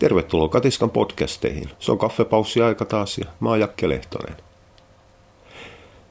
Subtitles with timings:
[0.00, 1.70] Tervetuloa Katiskan podcasteihin.
[1.78, 4.36] Se on kaffepaussi-aika taas ja mä oon Jakke Lehtonen.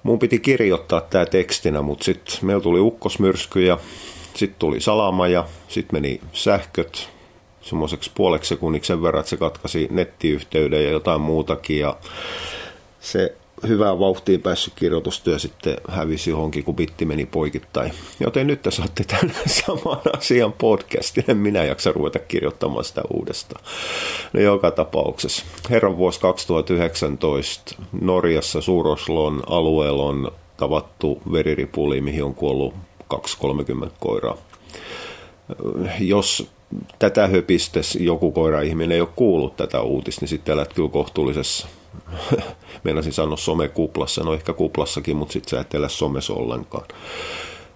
[0.03, 3.77] Mun piti kirjoittaa tää tekstinä, mutta sitten meillä tuli ukkosmyrsky ja
[4.33, 7.09] sitten tuli salama ja sitten meni sähköt
[7.61, 11.97] semmoiseksi puoleksi sekunniksi sen verran, että se katkasi nettiyhteyden ja jotain muutakin ja
[12.99, 13.37] se
[13.67, 17.91] hyvää vauhtiin päässyt kirjoitustyö sitten hävisi johonkin, kun bitti meni poikittain.
[18.19, 19.35] Joten nyt te saatte tämän
[19.65, 21.23] saman asian podcastin.
[21.27, 23.63] En minä jaksa ruveta kirjoittamaan sitä uudestaan.
[24.33, 25.45] No joka tapauksessa.
[25.69, 32.73] Herran vuosi 2019 Norjassa Suuroslon alueella on tavattu veriripuli, mihin on kuollut
[33.07, 34.37] 230 koiraa.
[35.99, 36.47] Jos
[36.99, 41.67] tätä höpistes joku koira-ihminen ei ole kuullut tätä uutista, niin sitten elät kyllä kohtuullisessa
[42.83, 46.85] meinasin sanoa somekuplassa, no ehkä kuplassakin, mutta sitten sä et elä somessa ollenkaan.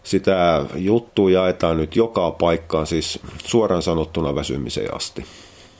[0.03, 5.25] Sitä juttua jaetaan nyt joka paikkaan, siis suoraan sanottuna väsymiseen asti.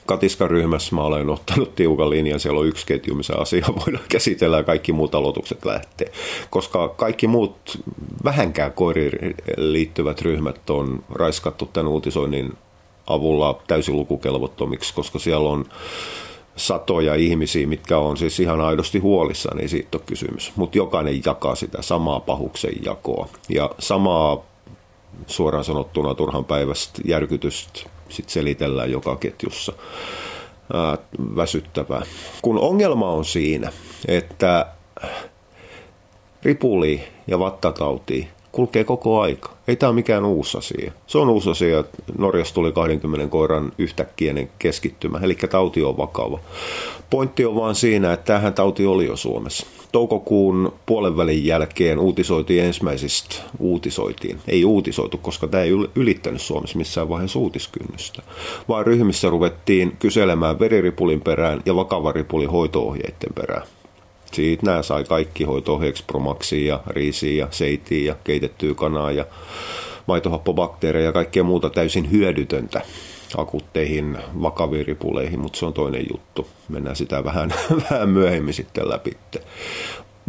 [0.05, 4.63] Katiskaryhmässä mä olen ottanut tiukan linjan, siellä on yksi ketju, missä asia voidaan käsitellä ja
[4.63, 6.11] kaikki muut aloitukset lähtee.
[6.49, 7.83] Koska kaikki muut
[8.23, 12.53] vähänkään koiriin liittyvät ryhmät on raiskattu tämän uutisoinnin
[13.07, 15.65] avulla täysin lukukelvottomiksi, koska siellä on
[16.55, 20.51] satoja ihmisiä, mitkä on siis ihan aidosti huolissaan, niin siitä on kysymys.
[20.55, 23.27] Mutta jokainen jakaa sitä samaa pahuksen jakoa.
[23.49, 24.43] Ja samaa
[25.27, 27.79] suoraan sanottuna turhan päivästä järkytystä
[28.09, 29.73] sit selitellään joka ketjussa.
[30.73, 30.97] Ää,
[31.35, 32.01] väsyttävää.
[32.41, 33.71] Kun ongelma on siinä,
[34.07, 34.65] että
[36.43, 39.53] ripuli ja vattatauti kulkee koko aika.
[39.67, 40.91] Ei tämä ole mikään uusi asia.
[41.07, 46.39] Se on uusi asia, että Norjassa tuli 20 koiran yhtäkkiäinen keskittymä, eli tauti on vakava.
[47.09, 49.65] Pointti on vaan siinä, että tähän tauti oli jo Suomessa.
[49.91, 57.09] Toukokuun puolen välin jälkeen uutisoitiin ensimmäisistä, uutisoitiin, ei uutisoitu, koska tämä ei ylittänyt Suomessa missään
[57.09, 58.21] vaiheessa uutiskynnystä,
[58.69, 63.67] vaan ryhmissä ruvettiin kyselemään veriripulin perään ja vakavaripulin hoitoohjeiden perään.
[64.33, 69.25] Siitä nämä sai kaikki hoitoa Hexpromaxia ja riisiä ja seitiä ja keitettyä kanaa ja
[70.07, 72.81] maitohappobakteereja ja kaikkea muuta täysin hyödytöntä
[73.37, 76.47] akutteihin vakaviin ripuleihin, mutta se on toinen juttu.
[76.69, 77.53] Mennään sitä vähän,
[77.89, 79.11] vähän myöhemmin sitten läpi.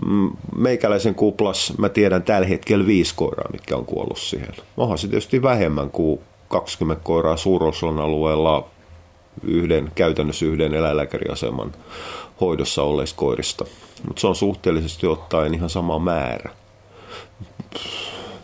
[0.06, 4.54] Mm, meikäläisen kuplas mä tiedän tällä hetkellä viisi koiraa, mitkä on kuollut siihen.
[4.76, 8.68] Onhan se tietysti vähemmän kuin 20 koiraa Suuroslon alueella
[9.42, 11.72] yhden, käytännössä yhden eläinlääkäriaseman
[12.40, 13.64] hoidossa olleista koirista.
[14.06, 16.50] Mutta se on suhteellisesti ottaen ihan sama määrä.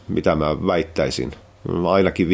[0.08, 1.32] Mitä mä väittäisin.
[1.90, 2.30] Ainakin 50-60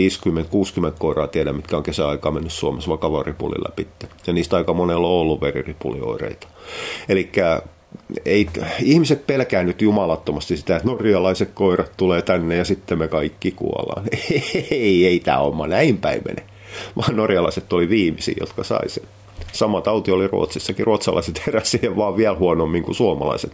[0.98, 3.88] koiraa tiedän, mitkä on kesäaikaa mennyt Suomessa vakavan ripulin läpi.
[4.26, 6.48] Ja niistä aika monella on ollut veriripulioireita.
[7.08, 7.30] Eli
[8.24, 8.46] ei,
[8.82, 14.04] ihmiset pelkää nyt jumalattomasti sitä, että norjalaiset koirat tulee tänne ja sitten me kaikki kuollaan.
[14.30, 16.42] Ei, ei, ei tämä homma näin päin mene.
[16.96, 19.04] Vaan norjalaiset oli viimeisiä, jotka sai sen.
[19.52, 20.86] Sama tauti oli Ruotsissakin.
[20.86, 23.52] Ruotsalaiset heräsivät siihen vaan vielä huonommin kuin suomalaiset.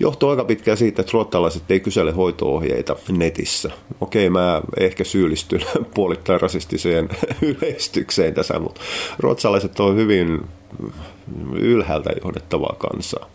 [0.00, 3.70] Johtuu aika pitkään siitä, että ruotsalaiset ei kysele hoitoohjeita netissä.
[4.00, 5.60] Okei, mä ehkä syyllistyn
[5.94, 7.08] puolittain rasistiseen
[7.42, 8.80] yleistykseen tässä, mutta
[9.18, 10.40] ruotsalaiset on hyvin
[11.52, 13.30] ylhäältä johdettavaa kansaa.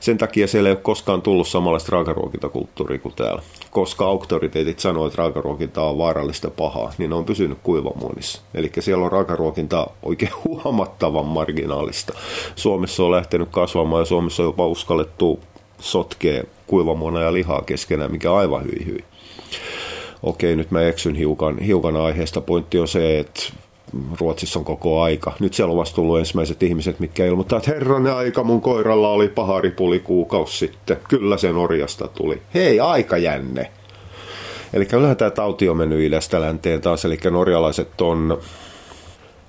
[0.00, 3.42] Sen takia siellä ei ole koskaan tullut samanlaista raakaruokintakulttuuria kuin täällä.
[3.70, 8.42] Koska auktoriteetit sanoo, että raakaruokinta on vaarallista pahaa, niin ne on pysynyt kuivamuonissa.
[8.54, 12.12] Eli siellä on raakaruokinta oikein huomattavan marginaalista.
[12.56, 15.40] Suomessa on lähtenyt kasvamaan ja Suomessa on jopa uskallettu
[15.78, 19.04] sotkea kuivamuona ja lihaa keskenään, mikä aivan hyi hyi.
[20.22, 22.40] Okei, nyt mä eksyn hiukan, hiukan aiheesta.
[22.40, 23.42] Pointti on se, että
[24.20, 25.32] Ruotsissa on koko aika.
[25.40, 29.28] Nyt siellä on vasta tullut ensimmäiset ihmiset, mitkä ilmoittaa, että herranen aika, mun koiralla oli
[29.28, 30.96] paharipuli kuukausi sitten.
[31.08, 32.42] Kyllä se Norjasta tuli.
[32.54, 33.70] Hei, aika jänne.
[34.72, 38.38] Eli kyllähän tämä tauti on mennyt idästä länteen taas, eli norjalaiset on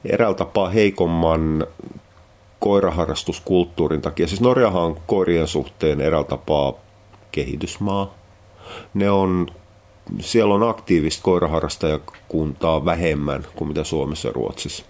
[0.05, 1.67] eräällä tapaa heikomman
[2.59, 4.27] koiraharrastuskulttuurin takia.
[4.27, 6.73] Siis Norjahan on koirien suhteen eräällä tapaa
[7.31, 8.13] kehitysmaa.
[8.93, 9.47] Ne on
[10.19, 14.85] siellä on aktiivista koiraharrastajakuntaa vähemmän kuin mitä Suomessa ja Ruotsissa.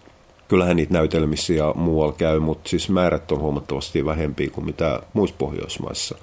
[0.48, 5.36] Kyllähän niitä näytelmissä ja muualla käy, mutta siis määrät on huomattavasti vähempiä kuin mitä muissa
[5.40, 6.18] Pohjoismaissa.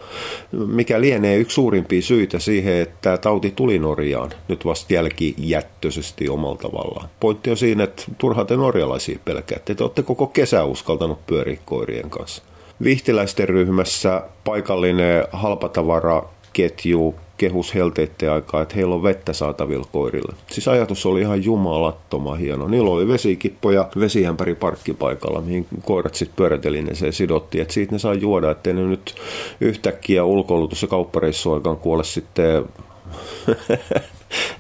[0.53, 7.09] Mikä lienee yksi suurimpia syitä siihen, että tauti tuli Norjaan nyt vasta jälkijättöisesti omalla tavallaan.
[7.21, 9.75] Pointti on siinä, että turhaan te norjalaisia pelkäätte.
[9.75, 12.43] Te olette koko kesä uskaltanut pyöriä koirien kanssa.
[12.83, 20.35] Vihtiläisten ryhmässä paikallinen halpatavaraketju kehus helteiden aikaa, että heillä on vettä saatavilla koirille.
[20.51, 22.69] Siis ajatus oli ihan jumalattoma hieno.
[22.69, 28.51] Niillä oli vesikippoja vesiämpäri parkkipaikalla, mihin koirat sitten pyörätelineeseen sidottiin, että siitä ne saa juoda,
[28.51, 29.15] ettei ne nyt
[29.61, 32.65] yhtäkkiä ulkoilutus- ja kauppareissuaikaan kuole sitten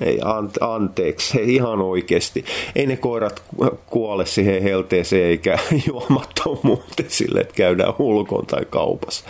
[0.01, 2.45] Ei, an, anteeksi, ei ihan oikeasti.
[2.77, 3.43] Ei ne koirat
[3.87, 9.25] kuole siihen helteeseen eikä juomattomuuteen sille, että käydään ulkoon tai kaupassa.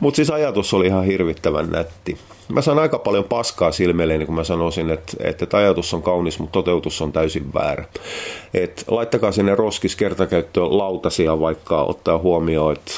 [0.00, 2.18] Mutta siis ajatus oli ihan hirvittävän nätti
[2.48, 6.38] mä saan aika paljon paskaa silmeille, niin kun mä sanoisin, että, että ajatus on kaunis,
[6.38, 7.84] mutta toteutus on täysin väärä.
[8.54, 12.92] Et laittakaa sinne roskis kertakäyttöön lautasia, vaikka ottaa huomioon, että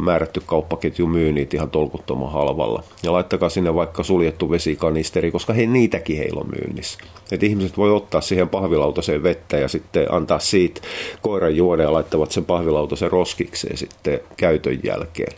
[0.00, 2.82] määrätty kauppaketju myy niitä ihan tolkuttoman halvalla.
[3.02, 6.98] Ja laittakaa sinne vaikka suljettu vesikanisteri, koska he niitäkin heillä on myynnissä.
[7.32, 10.80] Et ihmiset voi ottaa siihen pahvilautaseen vettä ja sitten antaa siitä
[11.22, 15.32] koiran juoda ja laittavat sen pahvilautasen roskikseen sitten käytön jälkeen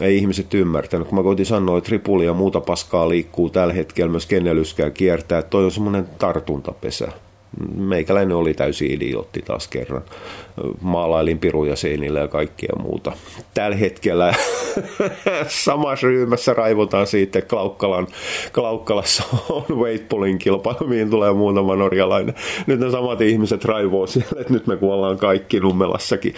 [0.00, 1.08] ei ihmiset ymmärtänyt.
[1.08, 5.38] Kun mä koitin sanoa, että ripuli ja muuta paskaa liikkuu tällä hetkellä, myös kennelyskää kiertää,
[5.38, 7.08] että toi on semmoinen tartuntapesä.
[7.76, 10.02] Meikäläinen oli täysin idiootti taas kerran.
[10.80, 13.12] Maalailin piruja seinillä ja kaikkea muuta.
[13.54, 14.34] Tällä hetkellä
[15.64, 18.06] samassa ryhmässä raivotaan siitä, että Klaukkalan,
[18.54, 22.34] Klaukkalassa on weightpullin kilpailu, mihin tulee muutama norjalainen.
[22.66, 26.34] Nyt ne samat ihmiset raivoo siellä, että nyt me kuollaan kaikki Nummelassakin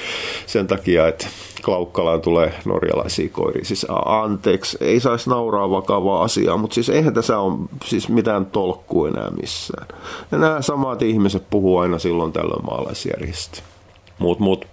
[0.46, 1.26] sen takia, että
[1.64, 3.64] Klaukkalaan tulee norjalaisia koiria.
[3.64, 9.08] Siis anteeksi, ei saisi nauraa vakavaa asiaa, mutta siis eihän tässä ole siis mitään tolkkua
[9.08, 9.88] enää missään.
[10.32, 13.75] Ja nämä samat ihmiset puhuu aina silloin tällöin maalaisjärjistä.
[14.18, 14.66] Mutta mut,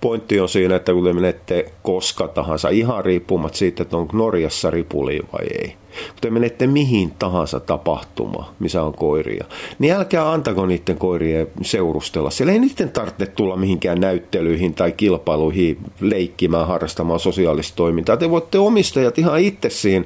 [0.00, 4.70] pointti on siinä, että kun te menette koska tahansa, ihan riippumatta siitä, että onko Norjassa
[4.70, 9.44] ripuli vai ei, kun te menette mihin tahansa tapahtuma, missä on koiria,
[9.78, 12.30] niin älkää antako niiden koirien seurustella.
[12.30, 18.16] Siellä ei niiden tarvitse tulla mihinkään näyttelyihin tai kilpailuihin leikkimään, harrastamaan sosiaalista toimintaa.
[18.16, 20.04] Te voitte omistajat ihan itse siinä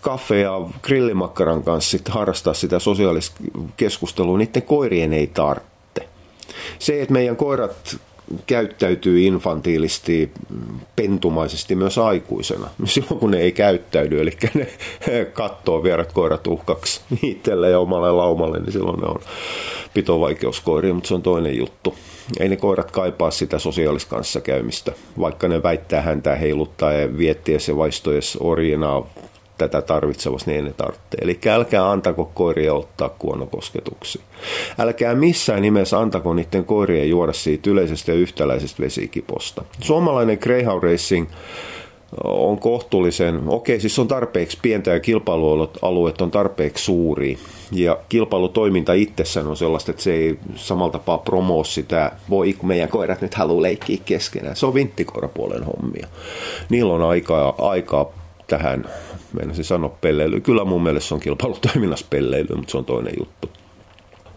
[0.00, 3.36] kaffe- ja grillimakkaran kanssa sitten harrastaa sitä sosiaalista
[3.76, 4.38] keskustelua.
[4.38, 5.68] Niiden koirien ei tarvitse
[6.78, 7.96] se, että meidän koirat
[8.46, 10.30] käyttäytyy infantiilisti,
[10.96, 14.68] pentumaisesti myös aikoisena, silloin kun ne ei käyttäydy, eli ne
[15.32, 19.20] katsoo vierat koirat uhkaksi itselle ja omalle laumalle, niin silloin ne on
[19.94, 21.94] pitovaikeuskoiria, mutta se on toinen juttu.
[22.40, 27.76] Ei ne koirat kaipaa sitä sosiaalista kanssakäymistä, vaikka ne väittää häntä heiluttaa ja viettiessä ja
[27.76, 29.02] vaistoessa orjina
[29.58, 31.18] tätä tarvitsevassa, niin ne tarvitsee.
[31.20, 34.22] Eli älkää antako koiria ottaa kuonokosketuksia.
[34.78, 39.64] Älkää missään nimessä antako niiden koirien juoda siitä yleisestä ja yhtäläisestä vesikiposta.
[39.80, 41.26] Suomalainen Greyhound Racing
[42.24, 47.38] on kohtuullisen, okei siis on tarpeeksi pientä ja kilpailualueet on tarpeeksi suuri
[47.72, 52.88] ja kilpailutoiminta itsessään on sellaista, että se ei samalla tapaa promoo sitä, voi kun meidän
[52.88, 54.56] koirat nyt haluaa leikkiä keskenään.
[54.56, 56.06] Se on vinttikoirapuolen hommia.
[56.68, 58.06] Niillä on aikaa, aikaa
[58.46, 58.84] tähän,
[59.32, 60.40] meinasin sanoa pelleily.
[60.40, 63.50] Kyllä mun mielestä se on kilpailutoiminnassa pelleily, mutta se on toinen juttu.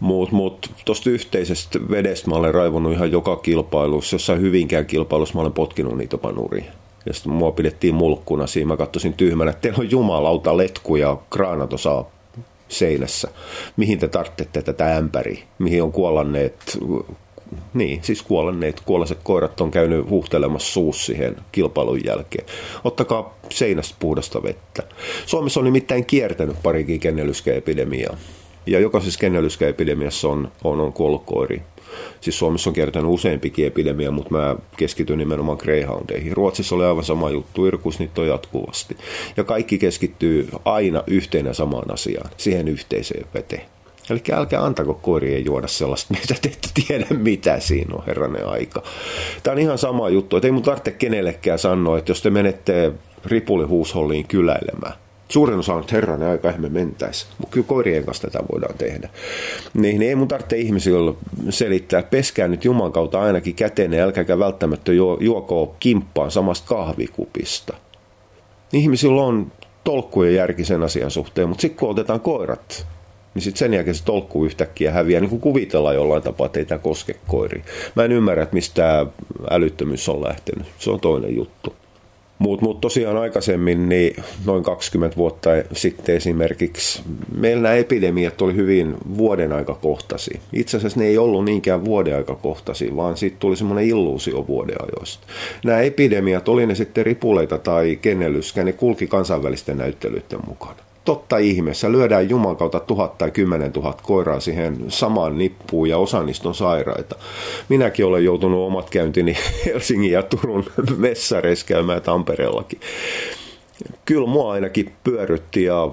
[0.00, 4.14] Mutta mut, tuosta yhteisestä vedestä mä olen raivonnut ihan joka kilpailussa.
[4.14, 6.66] Jossain hyvinkään kilpailussa mä olen potkinut niitä panuriin.
[7.06, 8.68] Ja sitten mua pidettiin mulkkuna siinä.
[8.68, 12.10] Mä katsoisin tyhmänä, että teillä on jumalauta letku ja kraanat osaa
[12.68, 13.28] seinässä.
[13.76, 15.42] Mihin te tarvitsette tätä ämpäriä?
[15.58, 16.78] Mihin on kuollanneet
[17.74, 22.46] niin, siis kuolleet, kuolleet koirat on käynyt huhtelemassa suus siihen kilpailun jälkeen.
[22.84, 24.82] Ottakaa seinästä puhdasta vettä.
[25.26, 28.16] Suomessa on nimittäin kiertänyt parikin kennelyskäepidemiaa.
[28.66, 31.62] Ja jokaisessa kennelyskäepidemiassa on, on, on kuollut koiri.
[32.20, 36.32] Siis Suomessa on kiertänyt useampikin epidemia, mutta mä keskityn nimenomaan greyhoundeihin.
[36.32, 38.96] Ruotsissa oli aivan sama juttu, irkus niitä on jatkuvasti.
[39.36, 43.62] Ja kaikki keskittyy aina yhteen ja samaan asiaan, siihen yhteiseen veteen.
[44.10, 48.82] Eli älkää antako koirien juoda sellaista, mitä te ette tiedä, mitä siinä on, herranen aika.
[49.42, 52.92] Tämä on ihan sama juttu, että ei mun tarvitse kenellekään sanoa, että jos te menette
[53.24, 54.94] ripulihuusholliin kyläilemään,
[55.32, 57.26] suurin osa on, että herranen aika, eihän me mentäisi.
[57.38, 59.08] Mutta kyllä koirien kanssa tätä voidaan tehdä.
[59.74, 61.14] Niin, niin ei mun tarvitse ihmisille
[61.50, 67.74] selittää, peskää nyt Juman kautta ainakin käteen, älkääkä välttämättä juo, juokoo kimppaan samasta kahvikupista.
[68.72, 69.52] Ihmisillä on
[69.84, 72.86] tolkkujen järki sen asian suhteen, mutta sitten kun otetaan koirat
[73.34, 76.64] niin sitten sen jälkeen se tolkku yhtäkkiä häviää, niin kuin kuvitellaan jollain tapaa, että ei
[76.64, 77.62] tämä koske koiri.
[77.94, 79.06] Mä en ymmärrä, että mistä tämä
[79.50, 80.66] älyttömyys on lähtenyt.
[80.78, 81.74] Se on toinen juttu.
[82.42, 87.02] Mutta mut tosiaan aikaisemmin, niin noin 20 vuotta sitten esimerkiksi,
[87.36, 90.40] meillä nämä epidemiat oli hyvin vuoden aikakohtaisia.
[90.52, 95.26] Itse asiassa ne ei ollut niinkään vuoden aikakohtaisia, vaan siitä tuli semmoinen illuusio vuoden ajoista.
[95.64, 101.92] Nämä epidemiat, oli ne sitten ripuleita tai kennelyskä, ne kulki kansainvälisten näyttelyiden mukana totta ihmeessä
[101.92, 106.54] lyödään Juman kautta tuhat tai kymmenen tuhat koiraa siihen samaan nippuun ja osa niistä on
[106.54, 107.16] sairaita.
[107.68, 110.64] Minäkin olen joutunut omat käyntini Helsingin ja Turun
[110.96, 112.80] messareissa käymään Tampereellakin.
[114.04, 115.90] Kyllä mua ainakin pyörytti ja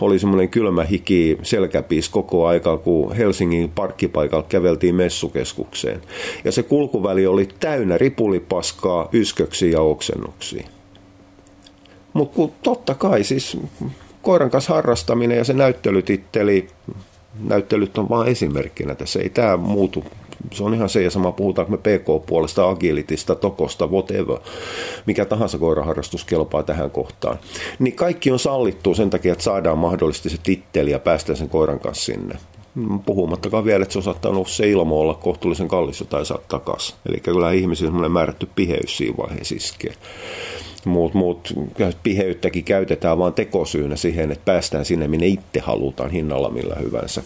[0.00, 6.00] oli semmoinen kylmä hiki selkäpiis koko aikaa, kun Helsingin parkkipaikalla käveltiin messukeskukseen.
[6.44, 10.66] Ja se kulkuväli oli täynnä ripulipaskaa, ysköksiä ja oksennuksia.
[12.12, 13.56] Mutta totta kai siis
[14.22, 16.68] koiran kanssa harrastaminen ja se näyttelytitteli,
[17.48, 20.04] näyttelyt on vain esimerkkinä tässä, ei tämä muutu
[20.52, 24.38] se on ihan se ja sama puhutaanko me PK-puolesta, agilitista, tokosta, whatever,
[25.06, 27.38] mikä tahansa koiraharrastus kelpaa tähän kohtaan.
[27.78, 31.80] Niin kaikki on sallittu sen takia, että saadaan mahdollisesti se titteli ja päästään sen koiran
[31.80, 32.36] kanssa sinne.
[33.06, 36.96] Puhumattakaan vielä, että se on saattanut se ilmo olla kohtuullisen kallis tai saa takaisin.
[37.08, 39.94] Eli kyllä ihmisillä on määrätty piheys siinä vaiheessa iskee.
[40.84, 41.54] Muut, muut
[42.02, 47.22] piheyttäkin käytetään vain tekosyynä siihen, että päästään sinne, minne itse halutaan hinnalla millä hyvänsä.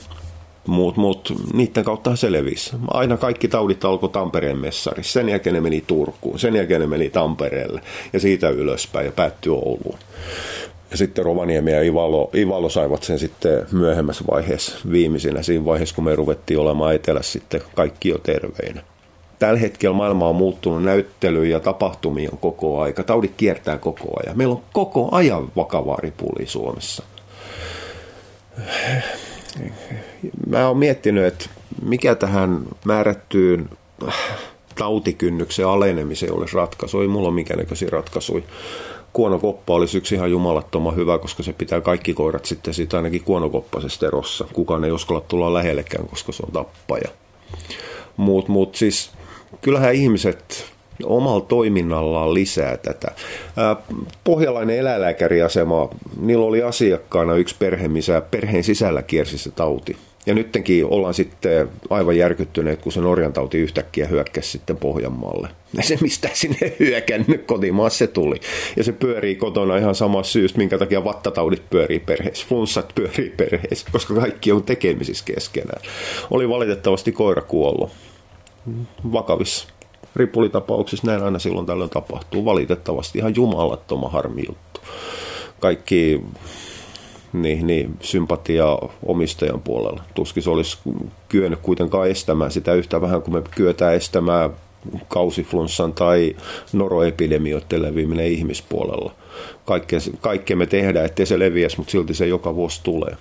[0.67, 2.77] Muut, muut, niiden kautta se levisi.
[2.89, 5.13] Aina kaikki taudit alkoi Tampereen messarissa.
[5.13, 7.81] Sen jälkeen ne meni Turkuun, sen jälkeen ne meni Tampereelle
[8.13, 9.99] ja siitä ylöspäin ja päättyi Ouluun.
[10.91, 16.05] Ja sitten Rovaniemi ja Ivalo, Ivalo saivat sen sitten myöhemmässä vaiheessa, viimeisinä siinä vaiheessa, kun
[16.05, 18.83] me ruvettiin olemaan etelässä sitten kaikki jo terveinä.
[19.45, 23.03] Tällä hetkellä maailma on muuttunut näyttelyyn ja tapahtumia on koko aika.
[23.03, 24.39] Taudit kiertää koko ajan.
[24.39, 27.03] Meillä on koko ajan vakavaa ripuli Suomessa.
[30.47, 31.47] Mä oon miettinyt, että
[31.83, 33.69] mikä tähän määrättyyn
[34.75, 37.01] tautikynnyksen alenemiseen olisi ratkaisu.
[37.01, 38.45] Ei mulla ole minkäännäköisiä ratkaisuja
[39.13, 44.07] kuonokoppa olisi yksi ihan jumalattoman hyvä, koska se pitää kaikki koirat sitten siitä ainakin kuonokoppaisesta
[44.07, 44.47] erossa.
[44.53, 47.09] Kukaan ei uskalla tulla lähellekään, koska se on tappaja.
[48.17, 49.11] Muut, muut siis,
[49.61, 50.65] kyllähän ihmiset
[51.05, 53.09] omalla toiminnallaan lisää tätä.
[54.25, 59.97] Pohjalainen eläinlääkäriasema, niillä oli asiakkaana yksi perhe, missä perheen sisällä kiersi se tauti.
[60.27, 65.49] Ja nyttenkin ollaan sitten aivan järkyttyneet, kun se Norjan tauti yhtäkkiä hyökkäsi sitten Pohjanmaalle.
[65.77, 68.41] Ja se mistä sinne hyökännyt kotimaassa se tuli.
[68.77, 73.87] Ja se pyörii kotona ihan samassa syystä, minkä takia vattataudit pyörii perheessä, flunssat pyörii perheessä,
[73.93, 75.83] koska kaikki on tekemisissä keskenään.
[76.31, 77.91] Oli valitettavasti koira kuollut.
[79.13, 79.69] Vakavissa
[80.17, 82.45] ripulitapauksissa näin aina silloin tällöin tapahtuu.
[82.45, 84.81] Valitettavasti ihan jumalattoman harmi juttu.
[85.61, 86.23] Kaikki
[87.33, 90.03] niin, niin, sympatia omistajan puolella.
[90.15, 90.79] Tuskin se olisi
[91.29, 94.51] kyennyt kuitenkaan estämään sitä yhtä vähän kuin me kyetään estämään
[95.09, 96.37] kausiflunssan tai
[96.73, 99.13] noroepidemioiden leviäminen ihmispuolella.
[99.65, 103.17] Kaikkea, kaikkea me tehdään, ettei se leviäisi, mutta silti se joka vuosi tulee.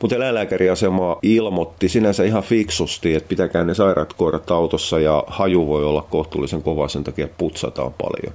[0.00, 5.84] Mutta eläinlääkäriasema ilmoitti sinänsä ihan fiksusti, että pitäkää ne sairaat koirat autossa ja haju voi
[5.84, 8.34] olla kohtuullisen kova, sen takia putsataan paljon.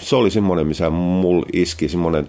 [0.00, 2.28] Se oli semmoinen, missä mulla iski semmoinen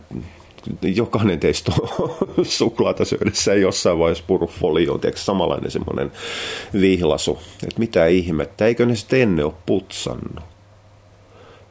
[0.81, 1.71] jokainen teistä
[2.43, 6.11] suklaata syödessä jossain vaiheessa purru folio, samanlainen semmoinen
[6.81, 10.59] vihlasu, että mitä ihmettä, eikö ne sitten ennen ole putsannut?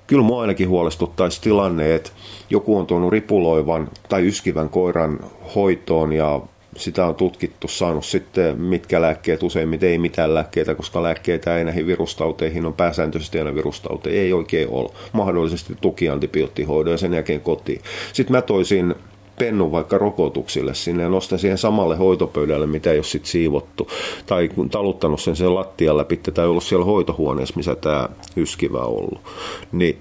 [0.09, 2.11] Kyllä mua ainakin huolestuttaisi tilanne, että
[2.51, 5.21] joku on tuonut ripuloivan tai yskivän koiran
[5.55, 6.41] hoitoon ja
[6.77, 11.87] sitä on tutkittu, saanut sitten mitkä lääkkeet, useimmiten ei mitään lääkkeitä, koska lääkkeitä ei näihin
[11.87, 14.91] virustauteihin on pääsääntöisesti aina virustauteja, ei oikein ole.
[15.13, 17.81] Mahdollisesti tukiantibioottihoidon ja sen jälkeen kotiin.
[18.13, 18.95] Sitten mä toisin
[19.39, 23.89] pennun vaikka rokotuksille sinne ja nostan siihen samalle hoitopöydälle, mitä ole sitten siivottu.
[24.27, 29.21] Tai taluttanut sen sen lattian läpi tai ollut siellä hoitohuoneessa, missä tämä yskivä on ollut.
[29.73, 29.99] Niin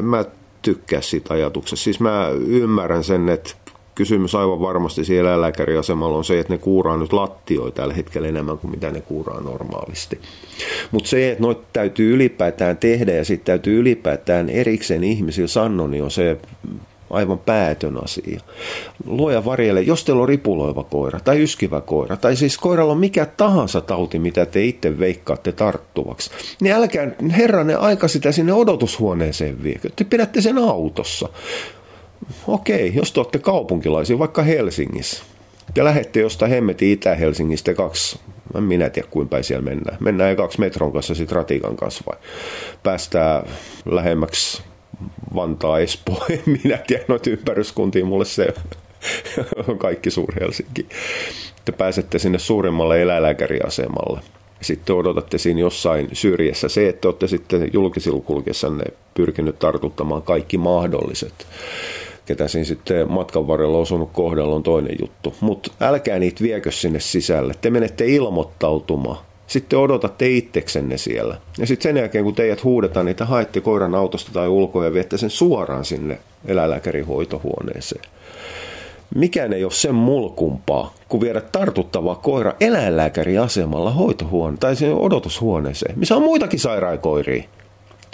[0.00, 0.24] mä
[0.62, 1.84] tykkää siitä ajatuksesta.
[1.84, 3.50] Siis mä ymmärrän sen, että
[3.94, 8.58] kysymys aivan varmasti siellä eläinlääkäriasemalla on se, että ne kuuraa nyt lattioita tällä hetkellä enemmän
[8.58, 10.18] kuin mitä ne kuuraa normaalisti.
[10.90, 16.04] Mutta se, että noita täytyy ylipäätään tehdä ja sitten täytyy ylipäätään erikseen ihmisillä sanoa, niin
[16.04, 16.36] on se
[17.10, 18.40] aivan päätön asia.
[19.06, 23.26] Luoja varjelle, jos teillä on ripuloiva koira tai yskivä koira, tai siis koiralla on mikä
[23.26, 29.90] tahansa tauti, mitä te itse veikkaatte tarttuvaksi, niin älkää herranen aika sitä sinne odotushuoneeseen viekö.
[29.96, 31.28] Te pidätte sen autossa.
[32.46, 35.22] Okei, jos te olette kaupunkilaisia, vaikka Helsingissä,
[35.74, 38.18] te lähette jostain hemmetin Itä-Helsingistä kaksi,
[38.54, 39.96] en minä tiedä kuinka päin siellä mennään.
[40.00, 42.16] Mennään kaksi metron kanssa sitten ratikan kanssa vai
[42.82, 43.42] päästään
[43.84, 44.62] lähemmäksi
[45.34, 48.54] Vantaa, Espoo, en minä tiedä noita ympäryskuntia, mulle se
[49.68, 50.86] on kaikki Suur-Helsinki.
[51.64, 54.20] Te pääsette sinne suurimmalle eläinlääkäriasemalle.
[54.60, 58.22] Sitten odotatte siinä jossain syrjässä se, että olette sitten julkisilla
[59.14, 61.46] pyrkinyt tartuttamaan kaikki mahdolliset
[62.30, 65.34] ketä siinä sitten matkan varrella osunut kohdalla on toinen juttu.
[65.40, 67.54] Mutta älkää niitä viekö sinne sisälle.
[67.60, 69.18] Te menette ilmoittautumaan.
[69.50, 71.36] Sitten odotatte itseksenne siellä.
[71.58, 74.92] Ja sitten sen jälkeen, kun teidät huudetaan, niin te haette koiran autosta tai ulkoa ja
[74.92, 78.04] viette sen suoraan sinne eläinlääkärin hoitohuoneeseen.
[79.14, 86.16] Mikään ei ole sen mulkumpaa, kuin viedä tartuttava koira eläinlääkäriasemalla hoitohuone tai sen odotushuoneeseen, missä
[86.16, 87.44] on muitakin sairaikoiria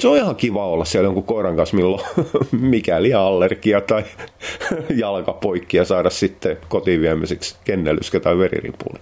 [0.00, 2.02] se on ihan kiva olla siellä jonkun koiran kanssa, milloin
[2.60, 4.04] mikäli allergia tai
[5.02, 8.98] jalkapoikki ja saada sitten kotiin viemiseksi kennelyskä tai veriripuli.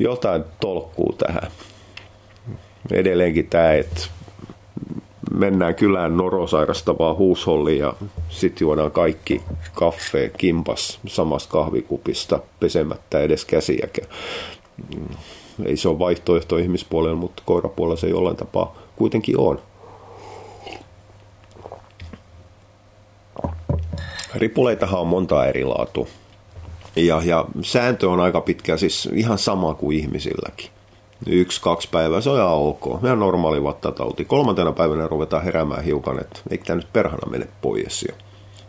[0.00, 1.50] Jotain tolkkuu tähän.
[2.90, 4.06] Edelleenkin tämä, että
[5.34, 7.94] mennään kylään norosairastavaa huusholliin ja
[8.28, 9.42] sitten juodaan kaikki
[9.74, 14.08] kaffe, kimpas samasta kahvikupista pesemättä edes käsiäkään.
[14.96, 15.16] Mm,
[15.64, 19.58] ei se ole vaihtoehto ihmispuolella, mutta koirapuolella se jollain tapaa kuitenkin on.
[24.34, 26.06] Ripuleitahan on monta eri laatua.
[26.96, 30.70] Ja, ja sääntö on aika pitkä, siis ihan sama kuin ihmisilläkin.
[31.26, 33.04] Yksi, kaksi päivää, se on ihan ok.
[33.04, 34.24] Ihan normaali vattatauti.
[34.24, 38.14] Kolmantena päivänä ruvetaan heräämään hiukan, että eikö tämä nyt perhana mene pois jo.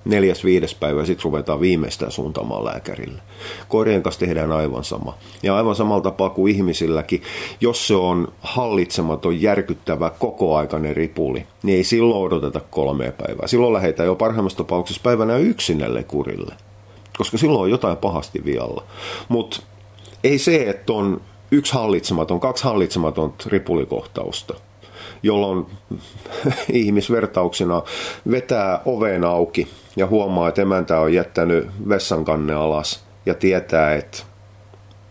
[0.05, 3.21] Neljäs, viides päivä, sitten ruvetaan viimeistään suuntaamaan lääkärille.
[3.67, 5.17] Koirien kanssa tehdään aivan sama.
[5.43, 7.21] Ja aivan samalla tapaa kuin ihmisilläkin,
[7.61, 13.47] jos se on hallitsematon, järkyttävä, kokoaikainen ripuli, niin ei silloin odoteta kolmea päivää.
[13.47, 16.55] Silloin lähdetään jo parhaimmassa tapauksessa päivänä yksinelle kurille
[17.17, 18.83] koska silloin on jotain pahasti vialla.
[19.29, 19.61] Mutta
[20.23, 24.53] ei se, että on yksi hallitsematon, kaksi hallitsematon ripulikohtausta,
[25.23, 25.65] jolloin
[26.71, 27.83] ihmisvertauksena
[28.31, 34.17] vetää oven auki ja huomaa, että emäntä on jättänyt vessankanne alas ja tietää, että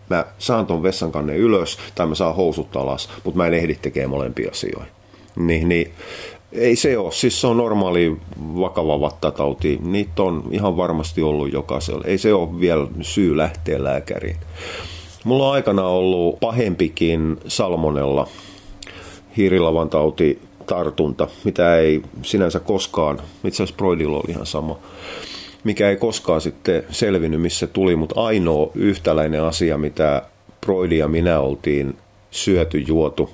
[0.09, 4.09] mä saan ton vessankannen ylös tai mä saan housut alas, mutta mä en ehdi tekemään
[4.09, 4.95] molempia asioita.
[5.35, 5.93] Niin, niin
[6.57, 9.79] ei se ole, siis se on normaali vakava vattatauti.
[9.83, 12.03] Niitä on ihan varmasti ollut jokaisella.
[12.05, 14.37] Ei se ole vielä syy lähteä lääkäriin.
[15.23, 18.27] Mulla on aikana ollut pahempikin salmonella
[19.37, 24.79] hiirilavan tauti tartunta, mitä ei sinänsä koskaan, itse asiassa Broidilla oli ihan sama,
[25.63, 30.21] mikä ei koskaan sitten selvinnyt, missä tuli, mutta ainoa yhtäläinen asia, mitä
[30.61, 31.97] Broidi ja minä oltiin
[32.31, 33.29] syöty, juotu,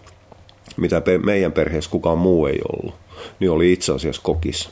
[0.78, 3.01] mitä meidän perheessä kukaan muu ei ollut
[3.40, 4.70] niin oli itse asiassa kokis.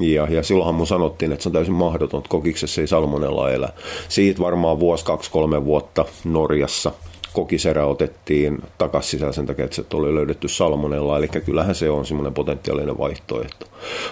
[0.00, 3.68] Ja, ja silloinhan mun sanottiin, että se on täysin mahdoton, että kokiksessa ei salmonella elä.
[4.08, 6.92] Siitä varmaan vuosi, kaksi, kolme vuotta Norjassa
[7.32, 12.06] kokiserä otettiin takaisin sisään sen takia, että se oli löydetty salmonella, eli kyllähän se on
[12.06, 13.66] semmoinen potentiaalinen vaihtoehto.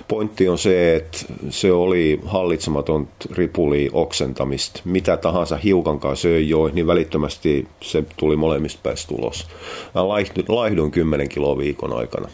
[0.09, 1.19] Pointti on se, että
[1.51, 8.81] se oli hallitsematon ripuli oksentamista, mitä tahansa hiukankaan söi jo, niin välittömästi se tuli molemmista
[8.83, 9.47] päästä tulos.
[9.95, 10.09] Mä
[10.49, 12.29] laihduin 10 kiloa viikon aikana.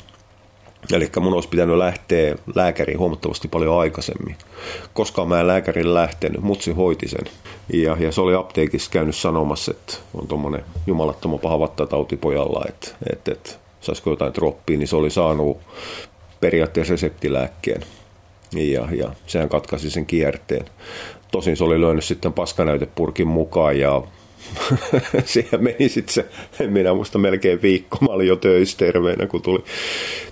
[0.93, 4.37] Eli mun olisi pitänyt lähteä lääkäriin huomattavasti paljon aikaisemmin.
[4.93, 7.25] Koska mä en lääkärin lähtenyt, mutsi hoiti sen.
[7.73, 12.89] Ja, ja se oli apteekissa käynyt sanomassa, että on tuommoinen jumalattoman paha vattatauti pojalla, että,
[13.13, 15.59] että, että saisiko jotain droppia, niin se oli saanut
[16.41, 17.83] periaatteessa reseptilääkkeen.
[18.53, 20.67] Ja, ja sehän katkaisi sen kierteen.
[21.31, 24.03] Tosin se oli löynyt sitten paskanäytepurkin mukaan ja
[25.25, 26.25] siihen meni sitten se,
[26.61, 29.65] en minä muista melkein viikko, mä olin jo töissä terveenä, kun tuli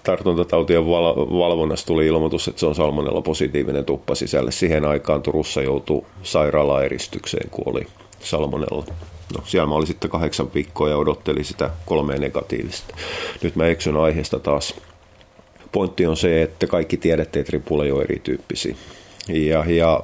[0.02, 4.52] tartuntatautien val- valvonnassa tuli ilmoitus, että se on salmonella positiivinen tuppa sisälle.
[4.52, 7.86] Siihen aikaan Turussa joutui sairaalaeristykseen, kun oli
[8.20, 8.84] salmonella.
[9.36, 12.94] No, siellä mä olin sitten kahdeksan viikkoa ja odottelin sitä kolmea negatiivista.
[13.42, 14.74] Nyt mä eksyn aiheesta taas.
[15.72, 18.74] Pointti on se, että kaikki tiedätte, että ripulla ole erityyppisiä.
[19.28, 20.00] Ja, ja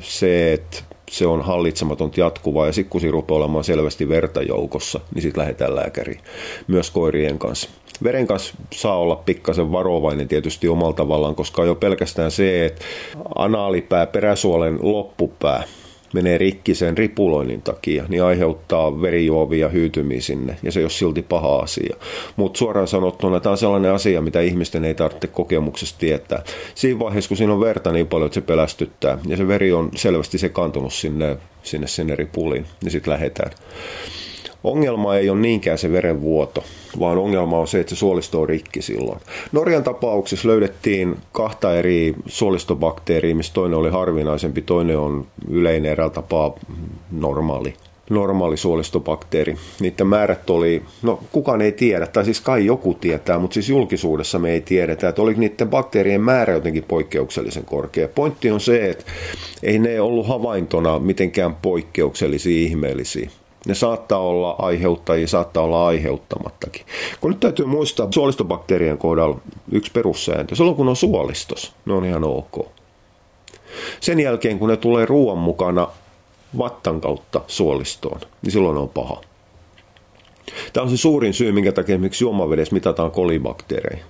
[0.00, 5.00] se, että se on hallitsematon jatkuvaa ja sitten kun siinä rupeaa olemaan selvästi verta joukossa,
[5.14, 6.20] niin sitten lähdetään lääkäriin.
[6.66, 7.70] Myös koirien kanssa.
[8.04, 12.84] Veren kanssa saa olla pikkasen varovainen tietysti omalla tavallaan, koska jo pelkästään se, että
[13.34, 15.62] anaalipää, peräsuolen loppupää,
[16.12, 21.22] menee rikki sen ripuloinnin takia, niin aiheuttaa verijuovia hyytymiä sinne, ja se ei ole silti
[21.22, 21.96] paha asia.
[22.36, 26.42] Mutta suoraan sanottuna tämä on sellainen asia, mitä ihmisten ei tarvitse kokemuksesta tietää.
[26.74, 29.90] Siinä vaiheessa, kun siinä on verta niin paljon, että se pelästyttää, ja se veri on
[29.94, 33.50] selvästi sekaantunut sinne, sinne, sinne ripuliin, niin sitten lähdetään.
[34.64, 36.64] Ongelma ei ole niinkään se verenvuoto,
[37.00, 39.20] vaan ongelma on se, että se suolisto on rikki silloin.
[39.52, 46.54] Norjan tapauksessa löydettiin kahta eri suolistobakteeria, mistä toinen oli harvinaisempi, toinen on yleinen eräällä tapaa
[47.10, 47.74] normaali
[48.10, 49.56] normaali suolistobakteeri.
[49.80, 54.38] Niiden määrät oli, no kukaan ei tiedä, tai siis kai joku tietää, mutta siis julkisuudessa
[54.38, 58.08] me ei tiedetä, että oli niiden bakteerien määrä jotenkin poikkeuksellisen korkea.
[58.08, 59.04] Pointti on se, että
[59.62, 63.30] ei ne ollut havaintona mitenkään poikkeuksellisia ihmeellisiä
[63.66, 66.86] ne saattaa olla aiheuttajia, saattaa olla aiheuttamattakin.
[67.20, 69.40] Kun nyt täytyy muistaa suolistobakteerien kohdalla
[69.72, 70.54] yksi perussääntö.
[70.54, 72.66] Silloin kun on suolistos, ne on ihan ok.
[74.00, 75.88] Sen jälkeen kun ne tulee ruoan mukana
[76.58, 79.20] vattan kautta suolistoon, niin silloin on paha.
[80.72, 84.04] Tämä on se suurin syy, minkä takia esimerkiksi juomavedessä mitataan kolibakteereja.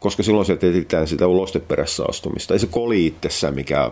[0.00, 2.54] Koska silloin se etsitään sitä ulosteperässä astumista.
[2.54, 3.90] Ei se koli itsessään mikä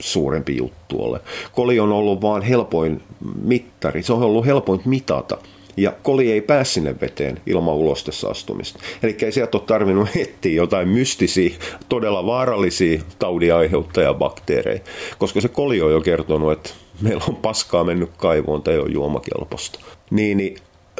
[0.00, 1.20] suurempi juttu ole.
[1.52, 3.02] Koli on ollut vaan helpoin
[3.42, 5.38] mittari, se on ollut helpoin mitata.
[5.76, 8.78] Ja koli ei pääse sinne veteen ilman ulostessa astumista.
[9.02, 11.50] Eli ei sieltä ole tarvinnut etsiä jotain mystisiä,
[11.88, 14.80] todella vaarallisia taudin aiheuttajabakteereja,
[15.18, 19.80] koska se koli on jo kertonut, että meillä on paskaa mennyt kaivoon tai on juomakelpoista.
[20.10, 20.56] Niin, niin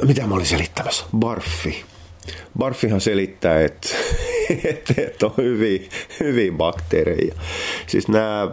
[0.07, 1.05] mitä mä olin selittämässä?
[1.19, 1.85] Barfi.
[2.59, 3.89] Barfihan selittää, että
[4.65, 5.83] että, että on hyviä,
[6.21, 7.35] hyviä bakteereja.
[7.87, 8.51] Siis nämä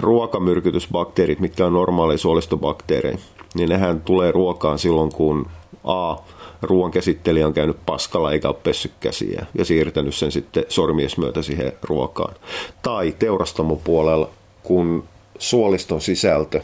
[0.00, 3.18] ruokamyrkytysbakteerit, mitkä on normaaleja suolistobakteereja,
[3.54, 5.46] niin nehän tulee ruokaan silloin, kun
[5.84, 6.16] A,
[6.62, 11.42] ruoan käsittelijä on käynyt paskalla eikä ole pessy käsiä ja siirtänyt sen sitten sormies myötä
[11.42, 12.34] siihen ruokaan.
[12.82, 14.30] Tai teurastamopuolella,
[14.62, 15.04] kun
[15.38, 16.60] suoliston sisältö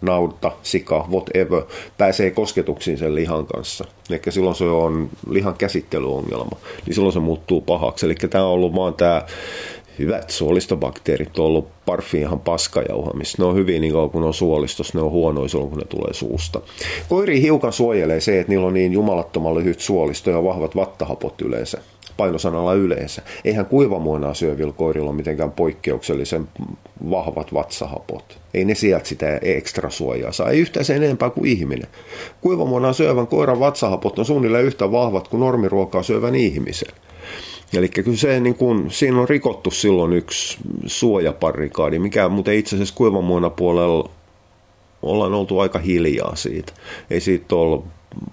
[0.00, 1.62] nauta, sika, whatever,
[1.98, 3.84] pääsee kosketuksiin sen lihan kanssa.
[4.10, 6.56] Eli silloin se on lihan käsittelyongelma,
[6.86, 8.06] niin silloin se muuttuu pahaksi.
[8.06, 9.22] Eli tämä on ollut vaan tämä
[9.98, 13.42] hyvät suolistobakteerit on ollut parfiinhan paskajauhamista.
[13.42, 16.14] Ne on hyvin niin kauan kun on suolistossa, ne on huonoja silloin kun ne tulee
[16.14, 16.60] suusta.
[17.08, 21.78] Koiri hiukan suojelee se, että niillä on niin jumalattoman lyhyt suolisto ja vahvat vattahapot yleensä
[22.18, 23.22] painosanalla yleensä.
[23.44, 26.48] Eihän kuivamuonaa syövillä koirilla ole mitenkään poikkeuksellisen
[27.10, 28.38] vahvat vatsahapot.
[28.54, 31.88] Ei ne sieltä sitä ekstra suojaa saa, ei yhtään sen enempää kuin ihminen.
[32.40, 36.94] Kuivamuonaa syövän koiran vatsahapot on suunnilleen yhtä vahvat kuin normiruokaa syövän ihmisen.
[37.72, 42.94] Eli kyllä se, niin kun, siinä on rikottu silloin yksi suojaparikaadi, mikä muuten itse asiassa
[42.94, 44.10] kuivamuona puolella
[45.02, 46.72] ollaan oltu aika hiljaa siitä.
[47.10, 47.82] Ei siitä ole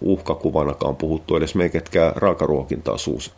[0.02, 3.32] uhkakuvanakaan puhuttu edes me, ketkä raakaruokintaa suos,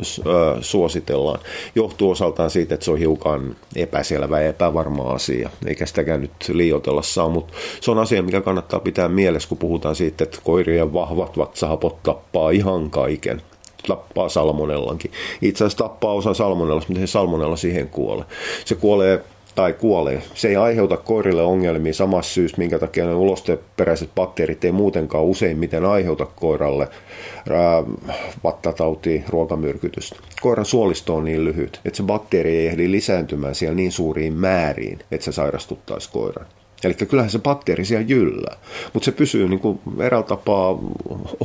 [0.62, 1.39] suositellaan.
[1.76, 7.02] Johtuu osaltaan siitä, että se on hiukan epäselvä ja epävarma asia, eikä sitäkään nyt liioitella
[7.02, 11.38] saa, mutta se on asia, mikä kannattaa pitää mielessä, kun puhutaan siitä, että koirien vahvat
[11.38, 13.41] vatsahapot tappaa ihan kaiken
[13.88, 15.12] tappaa salmonellankin.
[15.41, 18.26] Itse asiassa tappaa osa salmonellasta, mutta se salmonella siihen kuolee.
[18.65, 19.23] Se kuolee
[19.58, 20.22] tai kuolee.
[20.34, 25.86] Se ei aiheuta koirille ongelmia samassa syystä, minkä takia ne ulosteperäiset bakteerit ei muutenkaan useimmiten
[25.86, 26.88] aiheuta koiralle
[27.50, 27.84] ää,
[28.43, 30.15] vattatautia, ruokamyrkytystä.
[30.41, 35.00] Koiran suolisto on niin lyhyt, että se bakteeri ei ehdi lisääntymään siellä niin suuriin määriin,
[35.12, 36.48] että se sairastuttaisi koiran.
[36.84, 38.58] Eli kyllähän se bakteeri siellä jyllää,
[38.93, 40.80] mutta se pysyy niin kuin eräällä tapaa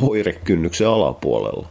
[0.00, 1.68] oirekynnyksen alapuolella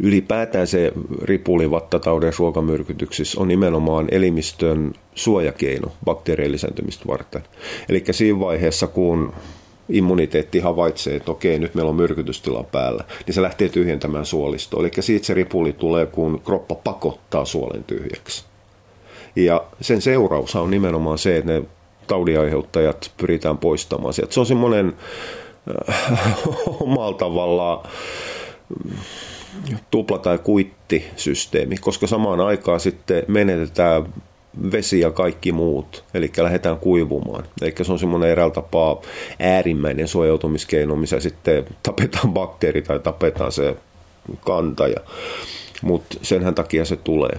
[0.00, 7.42] ylipäätään se ripulivattatauden ruokamyrkytyksissä on nimenomaan elimistön suojakeino bakteerien lisääntymistä varten.
[7.88, 9.32] Eli siinä vaiheessa, kun
[9.88, 14.80] immuniteetti havaitsee, että okei, nyt meillä on myrkytystila päällä, niin se lähtee tyhjentämään suolistoa.
[14.80, 18.44] Eli siitä se ripuli tulee, kun kroppa pakottaa suolen tyhjäksi.
[19.36, 21.62] Ja sen seuraus on nimenomaan se, että ne
[22.06, 24.34] taudinaiheuttajat pyritään poistamaan sieltä.
[24.34, 24.96] Se on semmoinen
[25.88, 26.38] äh,
[26.80, 27.88] omalla tavallaan
[29.90, 34.14] tupla- tai kuittisysteemi, koska samaan aikaan sitten menetetään
[34.72, 37.44] vesi ja kaikki muut, eli lähdetään kuivumaan.
[37.62, 39.00] Eli se on semmoinen eräällä tapaa
[39.38, 43.76] äärimmäinen suojautumiskeino, missä sitten tapetaan bakteeri tai tapetaan se
[44.40, 45.00] kantaja.
[45.82, 47.38] Mutta senhän takia se tulee.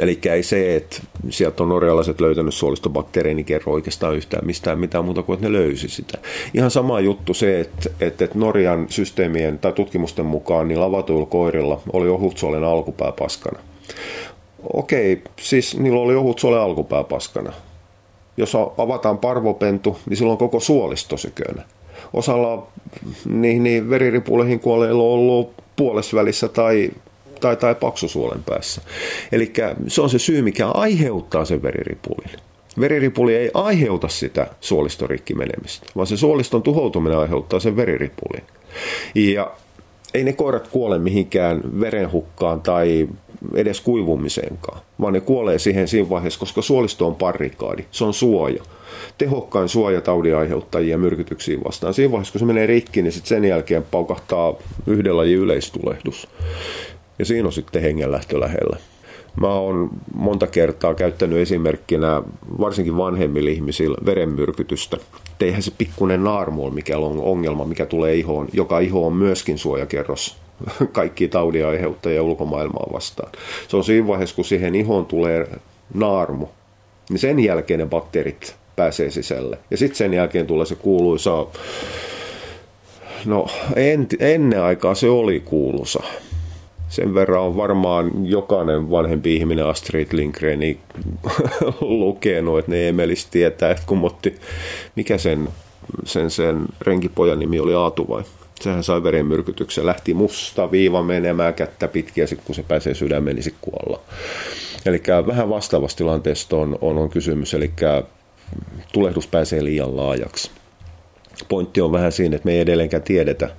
[0.00, 0.96] Eli ei se, että
[1.30, 5.52] sieltä on norjalaiset löytänyt suolistobakteeria, niin kerro oikeastaan yhtään mistään mitään muuta kuin, että ne
[5.52, 6.18] löysi sitä.
[6.54, 12.08] Ihan sama juttu se, että, että Norjan systeemien tai tutkimusten mukaan niin lavatuilla koirilla oli
[12.08, 13.58] ohutsuolen alkupää paskana.
[14.72, 17.52] Okei, siis niillä oli ohutsuolen alkupää paskana.
[18.36, 21.62] Jos avataan parvopentu, niin silloin koko suolisto sykönä.
[22.12, 22.66] Osalla
[23.24, 26.90] niin, niin veriripuleihin kuolleilla on ollut puolesvälissä tai
[27.42, 28.82] tai, tai paksusuolen päässä.
[29.32, 29.52] Eli
[29.88, 32.30] se on se syy, mikä aiheuttaa sen veriripulin.
[32.80, 38.42] Veriripuli ei aiheuta sitä suolistorikki menemistä, vaan se suoliston tuhoutuminen aiheuttaa sen veriripulin.
[39.14, 39.50] Ja
[40.14, 43.08] ei ne koirat kuole mihinkään verenhukkaan tai
[43.54, 48.62] edes kuivumiseenkaan, vaan ne kuolee siihen siinä vaiheessa, koska suolisto on parrikaadi, se on suoja.
[49.18, 51.94] Tehokkain suoja taudin aiheuttajia myrkytyksiin vastaan.
[51.94, 54.54] Siinä vaiheessa, kun se menee rikki, niin sitten sen jälkeen paukahtaa
[54.86, 56.28] yhden lajin yleistulehdus.
[57.18, 58.76] Ja siinä on sitten hengenlähtö lähellä.
[59.40, 62.22] Mä oon monta kertaa käyttänyt esimerkkinä
[62.58, 64.96] varsinkin vanhemmilla ihmisillä verenmyrkytystä.
[65.40, 70.36] Eihän se pikkuinen naarmuol, mikä on ongelma, mikä tulee ihoon, joka iho on myöskin suojakerros
[70.92, 73.32] kaikki taudin aiheuttajia ulkomaailmaa vastaan.
[73.68, 75.46] Se on siinä vaiheessa, kun siihen ihoon tulee
[75.94, 76.46] naarmu,
[77.08, 79.58] niin sen jälkeen ne bakteerit pääsee sisälle.
[79.70, 81.46] Ja sitten sen jälkeen tulee se kuuluisa,
[83.24, 83.46] no
[83.76, 86.02] en, ennen aikaa se oli kuuluisa,
[86.92, 90.78] sen verran on varmaan jokainen vanhempi ihminen Astrid Lindgreni
[91.80, 94.36] lukenut, että ne emelis tietää, että kummotti,
[94.96, 95.48] mikä sen,
[96.04, 98.22] sen, sen renkipojan nimi oli Aatu vai?
[98.60, 103.54] Sehän sai verenmyrkytyksen, lähti musta viiva menemään kättä pitkiä, sit kun se pääsee sydämeen, niin
[103.60, 104.00] kuolla.
[104.86, 107.70] Eli vähän vastaavasta tilanteesta on, on, on kysymys, eli
[108.92, 110.50] tulehdus pääsee liian laajaksi.
[111.48, 113.50] Pointti on vähän siinä, että me ei edelleenkään tiedetä,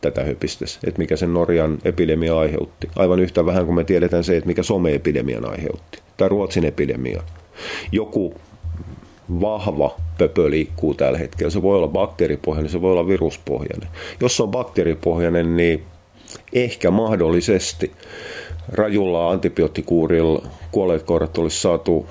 [0.00, 2.88] tätä höpistes, että mikä sen Norjan epidemia aiheutti.
[2.96, 7.22] Aivan yhtä vähän kuin me tiedetään se, että mikä some-epidemian aiheutti, tai Ruotsin epidemia.
[7.92, 8.34] Joku
[9.40, 11.50] vahva pöpö liikkuu tällä hetkellä.
[11.50, 13.88] Se voi olla bakteeripohjainen, se voi olla viruspohjainen.
[14.20, 15.82] Jos se on bakteeripohjainen, niin
[16.52, 17.92] ehkä mahdollisesti
[18.68, 22.06] rajulla antibioottikuurilla kuolleet koirat olisi saatu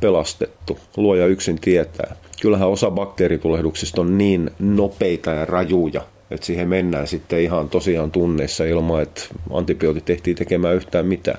[0.00, 0.78] pelastettu.
[0.96, 2.16] Luoja yksin tietää.
[2.40, 8.64] Kyllähän osa bakteeritulehduksista on niin nopeita ja rajuja, että siihen mennään sitten ihan tosiaan tunneissa
[8.64, 11.38] ilman, että antibiootit tehtiin tekemään yhtään mitään.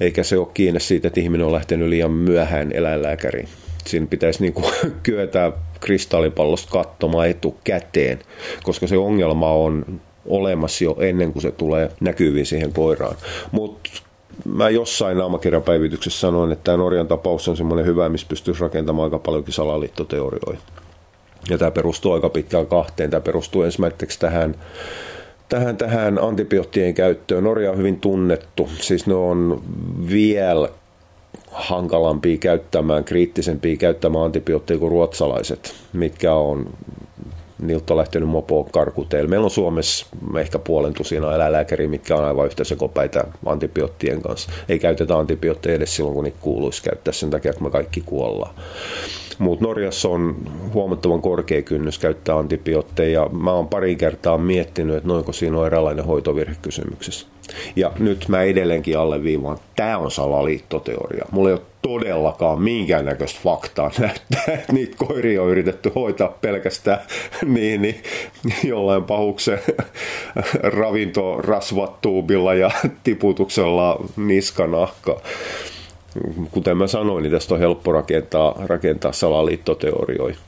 [0.00, 3.48] Eikä se ole kiinni siitä, että ihminen on lähtenyt liian myöhään eläinlääkäriin.
[3.86, 4.72] Siinä pitäisi niin kuin
[5.02, 8.18] kyetä kristallipallosta katsomaan etukäteen,
[8.62, 13.16] koska se ongelma on olemassa jo ennen kuin se tulee näkyviin siihen koiraan.
[13.52, 13.90] Mutta
[14.44, 19.18] mä jossain naamakirjapäivityksessä sanoin, että tämä Norjan tapaus on semmoinen hyvä, missä pystyisi rakentamaan aika
[19.18, 20.83] paljonkin salaliittoteorioita.
[21.50, 23.10] Ja tämä perustuu aika pitkään kahteen.
[23.10, 24.54] Tämä perustuu ensimmäiseksi tähän,
[25.48, 27.44] tähän, tähän antibioottien käyttöön.
[27.44, 28.70] Norja on hyvin tunnettu.
[28.80, 29.62] Siis ne on
[30.10, 30.68] vielä
[31.50, 36.66] hankalampia käyttämään, kriittisempiä käyttämään antibiootteja kuin ruotsalaiset, mitkä on
[37.66, 39.28] niiltä on lähtenyt mopo karkuteille.
[39.30, 40.06] Meillä on Suomessa
[40.40, 44.50] ehkä puolen tusina eläinlääkäriä, mitkä on aivan yhtä sekopäitä antibioottien kanssa.
[44.68, 48.54] Ei käytetä antibiootteja edes silloin, kun niitä kuuluisi käyttää sen takia, kun me kaikki kuollaan.
[49.38, 50.36] Mutta Norjassa on
[50.74, 53.28] huomattavan korkea kynnys käyttää antibiootteja.
[53.28, 57.33] Mä oon pari kertaa miettinyt, että noinko siinä on eräänlainen hoitovirhe kysymyksessä.
[57.76, 61.24] Ja nyt mä edelleenkin alleviivaan, tämä on salaliittoteoria.
[61.30, 66.98] Mulla ei ole todellakaan minkäännäköistä faktaa näyttää, että niitä koiria on yritetty hoitaa pelkästään
[67.46, 68.02] niin, niin
[68.64, 69.58] jollain pahuksen
[70.80, 72.70] ravintorasvattuubilla ja
[73.04, 75.20] tiputuksella niskanahka.
[76.50, 80.38] Kuten mä sanoin, niin tästä on helppo rakentaa, rakentaa salaliittoteorioita.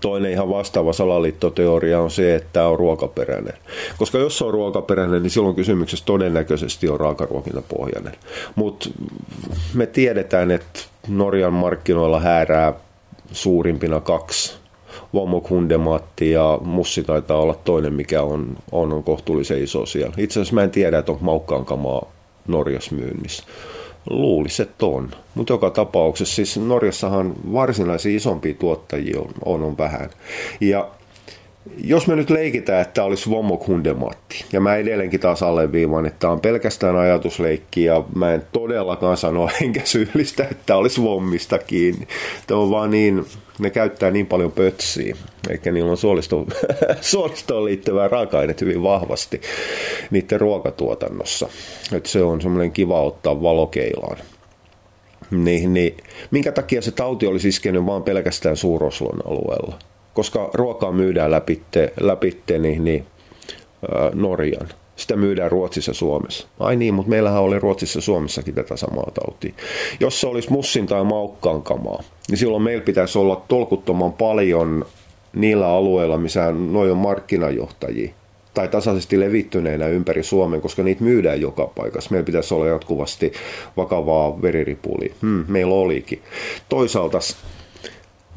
[0.00, 3.54] Toinen ihan vastaava salaliittoteoria on se, että tämä on ruokaperäinen.
[3.98, 8.12] Koska jos se on ruokaperäinen, niin silloin kysymyksessä todennäköisesti on raakaruokintapohjainen.
[8.54, 8.90] Mutta
[9.74, 12.74] me tiedetään, että Norjan markkinoilla häärää
[13.32, 14.56] suurimpina kaksi
[15.14, 20.14] Vomok Hundematti ja Mussi taitaa olla toinen, mikä on, on, on kohtuullisen iso siellä.
[20.18, 22.12] Itse asiassa mä en tiedä, että on maukkaan kamaa
[22.48, 23.44] Norjas myynnissä.
[24.10, 25.10] Luulisi, että on.
[25.34, 30.10] Mutta joka tapauksessa, siis Norjassahan varsinaisia isompia tuottajia on, on, on vähän.
[30.60, 30.90] Ja
[31.84, 36.32] jos me nyt leikitään, että olisi Vomok Hundematti, ja mä edelleenkin taas alleviivan, että tämä
[36.32, 42.08] on pelkästään ajatusleikki, ja mä en todellakaan sano enkä syyllistä, että olisi Vommista kiinni.
[42.46, 43.24] Tämä on vaan niin,
[43.58, 45.16] ne käyttää niin paljon pötsiä,
[45.50, 46.46] eikä niillä on suolisto,
[47.00, 49.40] suolistoon liittyvää raaka-aineet hyvin vahvasti
[50.10, 51.48] niiden ruokatuotannossa.
[51.92, 54.18] Että se on semmoinen kiva ottaa valokeilaan.
[55.30, 55.96] Niin, niin,
[56.30, 59.78] minkä takia se tauti olisi iskenyt vaan pelkästään Suuroslon alueella?
[60.18, 63.06] Koska ruokaa myydään läpitte, läpitte niin, niin,
[63.94, 64.68] ää, Norjan.
[64.96, 66.48] Sitä myydään Ruotsissa Suomessa.
[66.58, 69.52] Ai niin, mutta meillähän oli Ruotsissa Suomessakin tätä samaa tautia.
[70.00, 74.86] Jos se olisi mussin tai maukkaan kamaa, niin silloin meillä pitäisi olla tolkuttoman paljon
[75.32, 78.10] niillä alueilla, missä noin on markkinajohtajia
[78.54, 82.10] tai tasaisesti levittyneenä ympäri Suomen, koska niitä myydään joka paikassa.
[82.10, 83.32] Meillä pitäisi olla jatkuvasti
[83.76, 85.12] vakavaa veriripuli.
[85.22, 86.22] Hmm, meillä olikin.
[86.68, 87.18] Toisaalta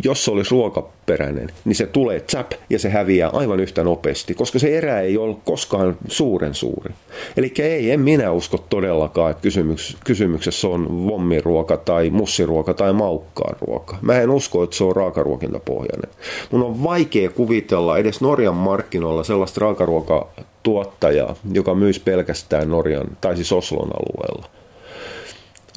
[0.03, 4.59] jos se olisi ruokaperäinen, niin se tulee zap ja se häviää aivan yhtä nopeasti, koska
[4.59, 6.93] se erä ei ole koskaan suuren suuri.
[7.37, 13.55] Eli ei, en minä usko todellakaan, että kysymyks, kysymyksessä on vommiruoka tai mussiruoka tai maukkaan
[13.61, 13.97] ruoka.
[14.01, 16.09] Mä en usko, että se on raakaruokintapohjainen.
[16.51, 23.51] Mun on vaikea kuvitella edes Norjan markkinoilla sellaista raakaruokatuottajaa, joka myisi pelkästään Norjan, tai siis
[23.51, 24.49] Oslon alueella.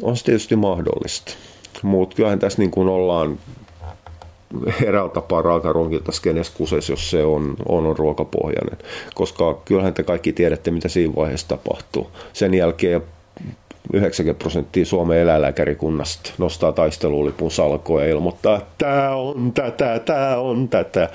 [0.03, 1.33] On se tietysti mahdollista.
[1.83, 3.39] Mutta kyllähän tässä niin kuin ollaan
[4.85, 8.79] eräällä tapaa raakaruokilta skenes kuses, jos se on, on, on ruokapohjainen.
[9.15, 12.11] Koska kyllähän te kaikki tiedätte, mitä siinä vaiheessa tapahtuu.
[12.33, 13.03] Sen jälkeen
[13.93, 20.69] 90 prosenttia Suomen eläinlääkärikunnasta nostaa taistelulipun salkoa ja ilmoittaa, että tämä on tätä, tämä on
[20.69, 21.09] tätä.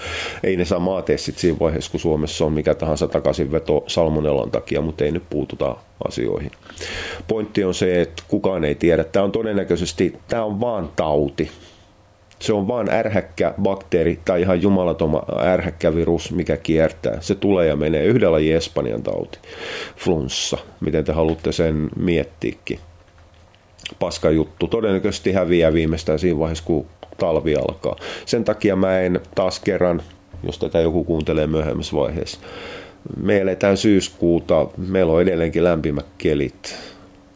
[0.44, 4.52] Ei ne samaa tee sitten siinä vaiheessa, kun Suomessa on mikä tahansa takaisin veto salmonellan
[4.52, 5.76] takia, mutta ei nyt puututa
[6.08, 6.52] asioihin.
[7.28, 9.04] Pointti on se, että kukaan ei tiedä.
[9.04, 11.52] Tämä on todennäköisesti, tämä on vaan tauti
[12.40, 17.22] se on vain ärhäkkä bakteeri tai ihan jumalaton ärhäkkä virus, mikä kiertää.
[17.22, 19.40] Se tulee ja menee yhdellä laji Espanjan tauti,
[19.98, 22.80] flunssa, miten te haluatte sen miettiäkin.
[24.00, 24.68] Paska juttu.
[24.68, 26.86] Todennäköisesti häviää viimeistään siinä vaiheessa, kun
[27.18, 27.96] talvi alkaa.
[28.26, 30.02] Sen takia mä en taas kerran,
[30.44, 32.40] jos tätä joku kuuntelee myöhemmässä vaiheessa,
[33.18, 36.76] me eletään syyskuuta, meillä on edelleenkin lämpimät kelit.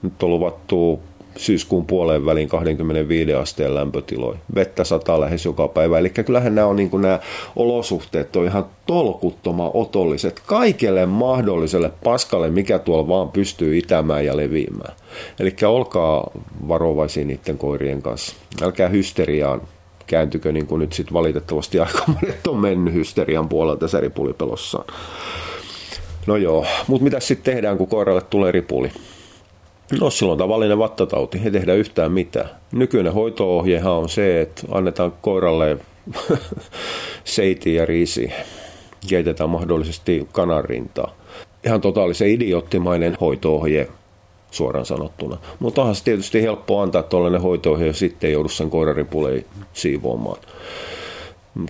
[0.02, 1.00] Nyt on luvattu
[1.38, 4.40] syyskuun puoleen väliin 25 asteen lämpötiloja.
[4.56, 6.00] Vettä sataa lähes joka päivä.
[6.00, 7.20] Eli kyllähän nämä, on, niin nämä
[7.56, 14.96] olosuhteet on ihan tolkuttoman otolliset kaikelle mahdolliselle paskalle, mikä tuolla vaan pystyy itämään ja leviämään.
[15.40, 16.32] Eli olkaa
[16.68, 18.36] varovaisia niiden koirien kanssa.
[18.62, 19.62] Älkää hysteriaan
[20.08, 24.86] kääntykö niin kuin nyt sitten valitettavasti aika monet on mennyt hysterian puolelta säripulipellossaan.
[26.28, 28.92] No joo, mutta mitä sitten tehdään, kun koiralle tulee ripuli?
[30.00, 32.50] No silloin tavallinen vattatauti, ei tehdä yhtään mitään.
[32.72, 35.78] Nykyinen hoitoohjehan on se, että annetaan koiralle
[37.24, 38.32] seiti ja riisi,
[39.10, 41.16] keitetään mahdollisesti kananrintaa.
[41.66, 43.88] Ihan totaalisen idioottimainen hoitoohje
[44.52, 45.38] suoraan sanottuna.
[45.60, 50.38] Mutta onhan se tietysti helppo antaa tuollainen hoitoohje, jos sitten ei joudu sen koiraripuleen siivoamaan.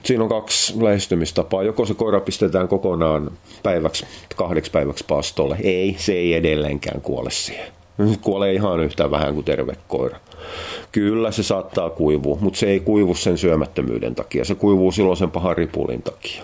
[0.04, 1.63] Siinä on kaksi lähestymistapaa.
[1.63, 3.32] Joko se koira pistetään kokonaan
[3.63, 5.58] päiväksi, kahdeksi päiväksi paastolle.
[5.63, 7.83] Ei, se ei edelleenkään kuole siihen.
[8.22, 10.20] Kuolee ihan yhtä vähän kuin terve koira.
[10.92, 14.46] Kyllä se saattaa kuivua, mutta se ei kuivu sen syömättömyyden takia.
[14.46, 16.44] Se kuivuu silloin sen pahan ripulin takia.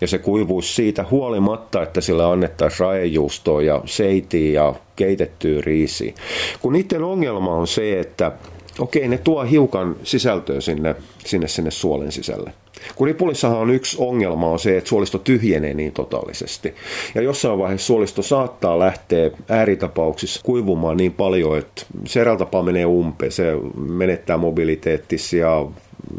[0.00, 6.12] Ja se kuivuisi siitä huolimatta, että sillä annettaisiin raejuustoa ja seitiä ja keitettyä riisiä.
[6.60, 8.32] Kun niiden ongelma on se, että
[8.78, 12.52] okei, ne tuo hiukan sisältöä sinne, sinne, sinne suolen sisälle.
[12.96, 16.74] Kun ripulissahan on yksi ongelma on se, että suolisto tyhjenee niin totaalisesti.
[17.14, 23.32] Ja jossain vaiheessa suolisto saattaa lähteä ääritapauksissa kuivumaan niin paljon, että serältapa menee umpeen.
[23.32, 25.66] Se menettää mobiliteettisia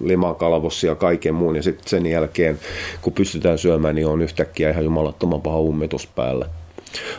[0.04, 1.56] limakalvossa ja kaiken muun.
[1.56, 2.60] Ja sitten sen jälkeen,
[3.02, 6.46] kun pystytään syömään, niin on yhtäkkiä ihan jumalattoman paha ummetus päällä.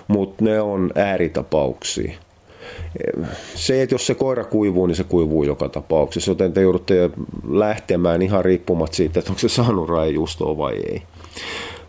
[0.09, 2.13] Mutta ne on ääritapauksia
[3.55, 7.11] se, että jos se koira kuivuu, niin se kuivuu joka tapauksessa, joten te joudutte
[7.49, 11.03] lähtemään ihan riippumatta siitä, että onko se saanut raejuustoa vai ei.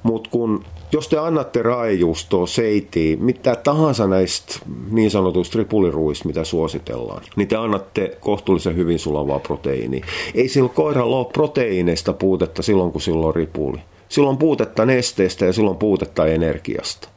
[0.03, 4.59] Mutta kun jos te annatte raejuustoa, seitiin, mitä tahansa näistä
[4.91, 10.05] niin sanotuista ripuliruista, mitä suositellaan, niin te annatte kohtuullisen hyvin sulavaa proteiiniä.
[10.35, 13.77] Ei sillä koiralla ole proteiineista puutetta silloin, kun sillä on ripuli.
[14.09, 17.09] Silloin puutetta nesteestä ja silloin puutetta energiasta.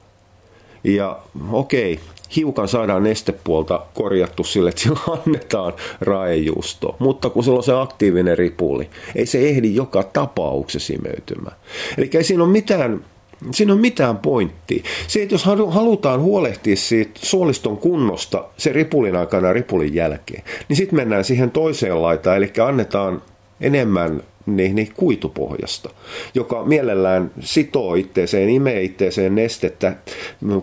[0.85, 1.19] Ja
[1.53, 2.01] okei,
[2.37, 6.97] hiukan saadaan nestepuolta korjattu sille, että sillä annetaan raejuusto.
[6.99, 11.57] Mutta kun sillä on se aktiivinen ripuli, ei se ehdi joka tapauksessa imeytymään.
[11.99, 13.05] Eli ei siinä ole mitään
[13.51, 14.83] Siinä on mitään pointtia.
[15.07, 20.77] Se, että jos halutaan huolehtia siitä suoliston kunnosta se ripulin aikana ja ripulin jälkeen, niin
[20.77, 23.23] sitten mennään siihen toiseen laitaan, eli annetaan
[23.61, 24.23] enemmän
[24.57, 25.91] niin, niin kuitupohjasta,
[26.35, 29.97] joka mielellään sitoo itteeseen, imee itteeseen nestettä,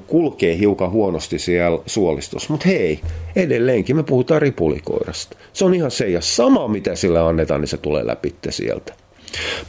[0.07, 2.53] kulkee hiukan huonosti siellä suolistossa.
[2.53, 2.99] Mutta hei,
[3.35, 5.37] edelleenkin me puhutaan ripulikoirasta.
[5.53, 8.93] Se on ihan se ja sama, mitä sille annetaan, niin se tulee läpi sieltä.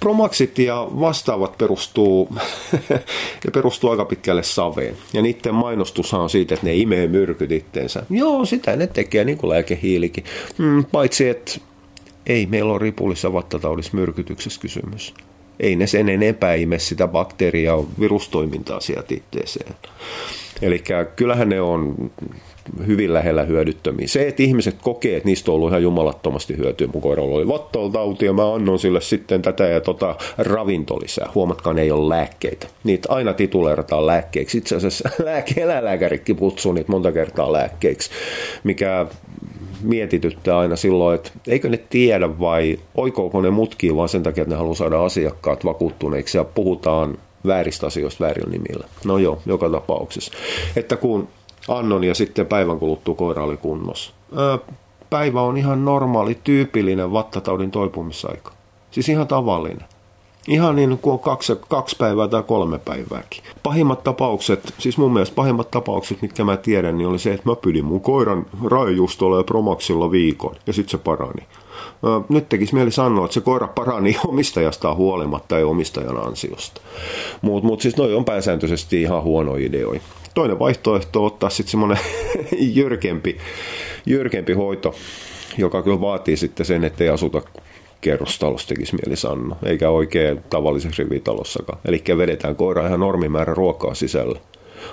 [0.01, 2.29] Promaxit ja vastaavat perustuu,
[3.45, 4.97] ne perustuu aika pitkälle saveen.
[5.13, 8.03] Ja niiden mainostushan on siitä, että ne imee myrkyt itteensä.
[8.11, 10.25] Joo, sitä ne tekee, niin kuin lääkehiilikin.
[10.59, 11.53] Hmm, paitsi, että
[12.27, 15.15] ei meillä ole ripulissa vattataudissa myrkytyksessä kysymys.
[15.61, 19.75] Ei ne sen enempää ime sitä bakteeria virustoimintaa sieltä itteeseen.
[20.63, 20.83] Eli
[21.17, 22.11] kyllähän ne on
[22.87, 24.09] hyvin lähellä hyödyttömiä.
[24.09, 26.89] Se, että ihmiset kokee, että niistä on ollut ihan jumalattomasti hyötyä.
[26.93, 31.31] Mun koiralla oli vattoltauti ja mä annoin sille sitten tätä ja tota ravintolisää.
[31.35, 32.67] Huomatkaa, ne ei ole lääkkeitä.
[32.85, 34.59] Niitä aina tituleerataan lääkkeiksi.
[34.59, 38.11] Itse asiassa lääke, eläinlääkärikki kutsuu niitä monta kertaa lääkkeiksi,
[38.65, 39.07] mikä
[39.83, 44.55] mietityttää aina silloin, että eikö ne tiedä vai oikooko ne mutkiin vaan sen takia, että
[44.55, 48.87] ne haluaa saada asiakkaat vakuuttuneiksi ja puhutaan vääristä asioista väärillä nimillä.
[49.05, 50.33] No joo, joka tapauksessa.
[50.77, 51.29] Että kun
[51.69, 54.13] annon ja sitten päivän kuluttua koira oli kunnossa.
[55.11, 58.53] Päivä on ihan normaali, tyypillinen vattataudin toipumisaika.
[58.91, 59.85] Siis ihan tavallinen.
[60.49, 63.43] Ihan niin kuin on kaksi, kaksi päivää tai kolme päivääkin.
[63.63, 67.57] Pahimmat tapaukset, siis mun mielestä pahimmat tapaukset, mitkä mä tiedän, niin oli se, että mä
[67.57, 71.47] pidin mun koiran rajojustolla ja promaxilla viikon ja sitten se parani.
[72.29, 76.81] Nyt tekisi mieli sanoa, että se koira parani omistajastaan huolimatta, ei omistajan ansiosta.
[77.43, 80.01] Mutta mut siis noi on pääsääntöisesti ihan huono ideoi.
[80.35, 81.99] Toinen vaihtoehto on ottaa sitten semmoinen
[82.79, 83.39] jyrkempi,
[84.07, 84.95] jyrkempi hoito,
[85.59, 87.43] joka kyllä vaatii sitten sen, että ei asuta
[88.01, 91.79] kerrostalossa tekisi mieli sanoa, eikä oikein tavallisessa rivitalossakaan.
[91.85, 94.39] Eli vedetään koira ihan normimäärä ruokaa sisällä.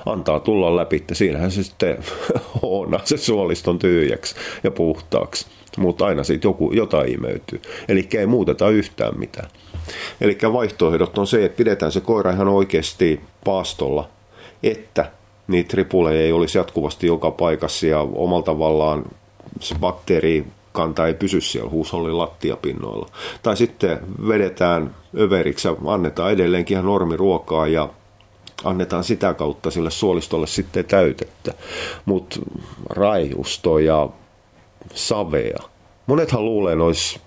[0.06, 1.98] Antaa tulla läpi, siinähän se sitten
[2.62, 5.46] on se suoliston tyhjäksi ja puhtaaksi.
[5.78, 7.62] Mutta aina siitä joku, jotain imeytyy.
[7.88, 9.50] Eli ei muuteta yhtään mitään.
[10.22, 14.10] Eli vaihtoehdot on se, että pidetään se koira ihan oikeasti paastolla,
[14.63, 15.12] että
[15.48, 19.04] niitä ripuleja ei olisi jatkuvasti joka paikassa ja omalla tavallaan
[19.60, 23.09] se bakteeri kanta ei pysy siellä huusollin lattiapinnoilla.
[23.43, 27.89] Tai sitten vedetään överiksi ja annetaan edelleenkin ihan normiruokaa ja
[28.63, 31.53] annetaan sitä kautta sille suolistolle sitten täytettä.
[32.05, 32.39] Mutta
[32.89, 34.09] raijusto ja
[34.93, 35.59] savea.
[36.07, 37.19] Monethan luulee noissa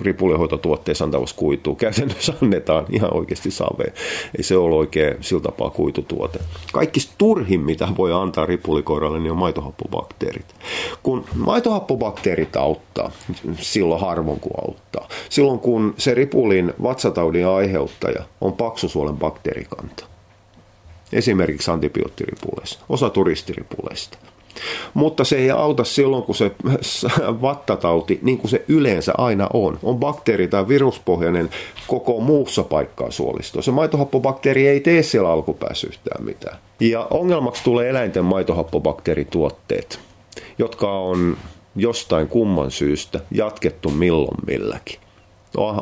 [0.00, 1.74] ripulihoitotuotteessa antavassa kuitua.
[1.74, 3.92] Käytännössä annetaan ihan oikeasti saveen.
[4.38, 6.38] Ei se ole oikein sillä tapaa kuitutuote.
[6.72, 10.54] Kaikki turhin, mitä voi antaa ripulikoiralle, niin on maitohappobakteerit.
[11.02, 13.10] Kun maitohappobakteerit auttaa,
[13.60, 15.08] silloin harvoin kun auttaa.
[15.28, 20.04] Silloin kun se ripulin vatsataudin aiheuttaja on paksusuolen bakteerikanta.
[21.12, 24.18] Esimerkiksi antibiootiripuleissa, osa turistiripuleista.
[24.94, 26.50] Mutta se ei auta silloin, kun se
[27.42, 31.50] vattatauti, niin kuin se yleensä aina on, on bakteeri- tai viruspohjainen
[31.86, 33.62] koko muussa paikkaa suolistoa.
[33.62, 36.58] Se maitohappobakteeri ei tee siellä alkupäässä yhtään mitään.
[36.80, 40.00] Ja ongelmaksi tulee eläinten maitohappobakteerituotteet,
[40.58, 41.36] jotka on
[41.76, 44.98] jostain kumman syystä jatkettu milloin milläkin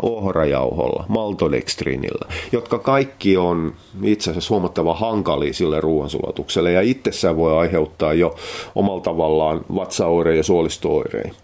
[0.02, 8.14] ohrajauholla, maltodextrinillä, jotka kaikki on itse asiassa huomattavan hankalia sille ruoansulatukselle ja itsessään voi aiheuttaa
[8.14, 8.34] jo
[8.74, 11.34] omalla tavallaan vatsaoireja ja suolistooireja.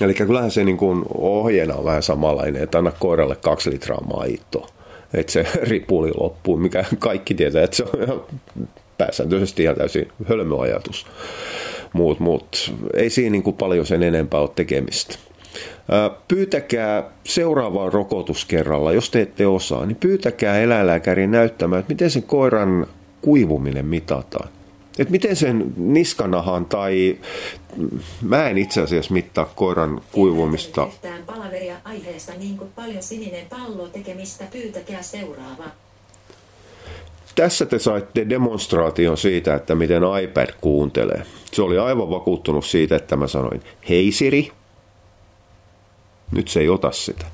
[0.00, 4.68] Eli kyllähän se niin kuin ohjeena on vähän samanlainen, että anna koiralle kaksi litraa maitoa,
[5.14, 8.24] että se ripuli loppuu, mikä kaikki tietää, että se on
[8.98, 11.06] pääsääntöisesti ihan täysin hölmöajatus.
[11.92, 12.74] Muut, muut.
[12.94, 15.18] Ei siinä niin kuin paljon sen enempää ole tekemistä.
[16.28, 22.86] Pyytäkää seuraavaan rokotuskerralla, jos te ette osaa, niin pyytäkää eläinlääkäri näyttämään, että miten sen koiran
[23.20, 24.48] kuivuminen mitataan.
[24.98, 27.18] Et miten sen niskanahan tai
[28.22, 30.88] mä en itse asiassa mittaa koiran kuivumista.
[31.26, 35.64] palaveria aiheesta niin kuin paljon sininen pallo tekemistä, pyytäkää seuraava.
[37.34, 41.22] Tässä te saitte demonstraation siitä, että miten iPad kuuntelee.
[41.52, 44.52] Se oli aivan vakuuttunut siitä, että mä sanoin, hei Siri,
[46.32, 47.26] nyt se ei ota sitä.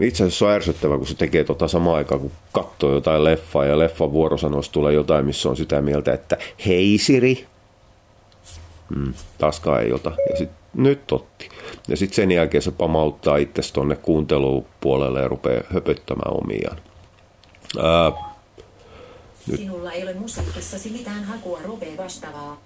[0.00, 3.78] Itse asiassa on ärsyttävä, kun se tekee tota samaan aikaan, kun katsoo jotain leffaa ja
[3.78, 6.36] leffan vuorosanoista tulee jotain, missä on sitä mieltä, että
[6.66, 7.46] hei Siri.
[8.94, 10.12] Hmm, taaskaan ei ota.
[10.30, 11.48] Ja sit, nyt otti.
[11.88, 16.78] Ja sitten sen jälkeen se pamauttaa itse tuonne kuuntelupuolelle ja rupeaa höpöttämään omiaan.
[17.82, 18.12] Ää,
[19.46, 19.60] nyt.
[19.60, 22.60] Sinulla ei ole musiikissasi mitään hakua Robe vastaavaa.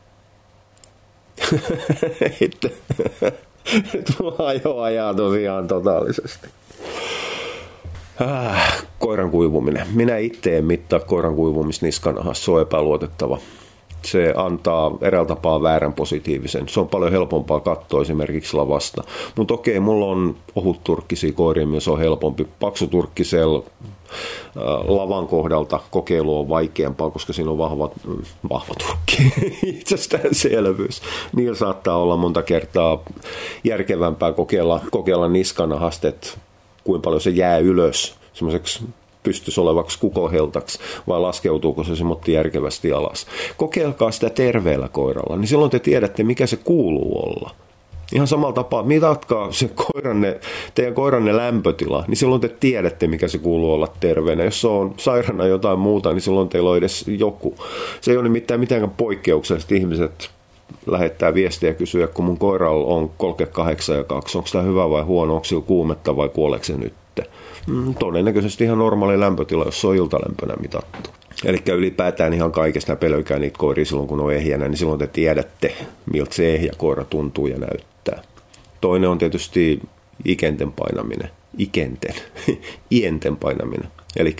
[3.92, 6.48] Nyt mulla jo ajaa tosiaan totaalisesti.
[8.20, 9.86] Ah, koiran kuivuminen.
[9.94, 13.38] Minä itse en mittaa koiran kuivumista niskanahassa, se on epäluotettava.
[14.02, 16.68] Se antaa eräällä tapaa väärän positiivisen.
[16.68, 19.02] Se on paljon helpompaa katsoa esimerkiksi lavasta.
[19.36, 22.48] Mutta okei, mulla on ohutturkkisia koiria, myös on helpompi.
[22.60, 23.62] Paksuturkkisella
[24.84, 29.32] lavan kohdalta kokeilu on vaikeampaa, koska siinä on vahva, mm, vahva turkki,
[29.78, 31.02] itsestäänselvyys.
[31.36, 33.02] Niillä saattaa olla monta kertaa
[33.64, 36.38] järkevämpää kokeilla, kokeilla niskana hastet,
[36.84, 38.84] kuinka paljon se jää ylös semmoiseksi
[39.22, 43.26] pystys olevaksi kukoheltaksi, vai laskeutuuko se semmoitti järkevästi alas.
[43.56, 47.50] Kokeilkaa sitä terveellä koiralla, niin silloin te tiedätte, mikä se kuuluu olla.
[48.12, 50.40] Ihan samalla tapaa, mitatkaa se koiranne,
[50.74, 54.44] teidän koiranne lämpötila, niin silloin te tiedätte, mikä se kuuluu olla terveenä.
[54.44, 57.54] Jos se on sairaana jotain muuta, niin silloin teillä on edes joku.
[58.00, 60.30] Se ei ole nimittäin mitenkään poikkeuksellisesti ihmiset
[60.86, 65.02] lähettää viestiä ja kysyä, kun mun koira on 38 ja 2, onko tämä hyvä vai
[65.02, 66.94] huono, onko sillä kuumetta vai kuoleeko se nyt?
[67.66, 71.10] Mm, todennäköisesti ihan normaali lämpötila, jos se on iltalämpönä mitattu.
[71.44, 75.74] Eli ylipäätään ihan kaikesta pelöikää niitä koiria silloin, kun on ehjänä, niin silloin te tiedätte,
[76.12, 77.91] miltä se ehjä koira tuntuu ja näyttää.
[78.83, 79.80] Toinen on tietysti
[80.24, 81.30] ikenten painaminen.
[81.59, 82.14] Ikenten.
[82.91, 83.89] Ienten painaminen.
[84.16, 84.37] Eli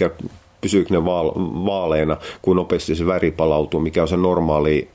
[0.61, 4.89] pysyykö ne vaaleina, kun nopeasti se väri palautuu, mikä on se normaali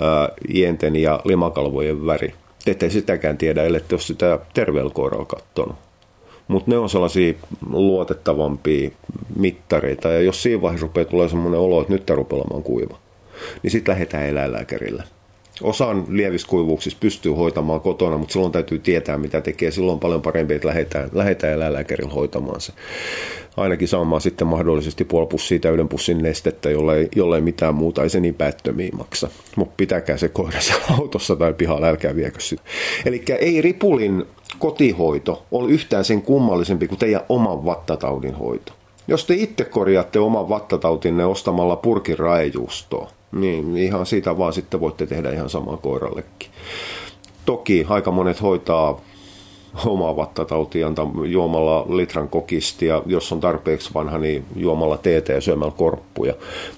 [0.00, 2.34] ää, ienten ja limakalvojen väri.
[2.64, 5.76] Te ette sitäkään tiedä, ellei ole sitä terveellä koiralla katsonut
[6.48, 7.34] mutta ne on sellaisia
[7.70, 8.90] luotettavampia
[9.36, 10.08] mittareita.
[10.08, 12.98] Ja jos siinä vaiheessa rupeaa tulee semmoinen olo, että nyt tämä rupeaa olemaan kuiva,
[13.62, 15.02] niin sitten lähdetään eläinlääkärille.
[15.62, 19.70] Osan lieviskuivuuksista pystyy hoitamaan kotona, mutta silloin täytyy tietää, mitä tekee.
[19.70, 22.72] Silloin on paljon parempi, että lähdetään, lähdetään eläinlääkärille hoitamaan se.
[23.56, 28.20] Ainakin saamaan sitten mahdollisesti puoli pussia täyden pussin nestettä, jollei, jollei mitään muuta, ei se
[28.20, 29.28] niin päättömiä maksa.
[29.56, 30.58] Mutta pitäkää se koira
[30.98, 32.62] autossa tai pihalla, älkää viekö sitä.
[33.06, 34.24] Eli ei ripulin
[34.58, 38.72] kotihoito ole yhtään sen kummallisempi kuin teidän oman vattataudin hoito.
[39.08, 45.06] Jos te itse korjaatte oman vattatautinne ostamalla purkin raejuustoa, niin ihan siitä vaan sitten voitte
[45.06, 46.50] tehdä ihan samaa koirallekin.
[47.46, 49.00] Toki aika monet hoitaa
[49.86, 50.92] omaa vattatautia
[51.26, 56.34] juomalla litran kokisti ja jos on tarpeeksi vanha, niin juomalla teetä ja syömällä korppuja.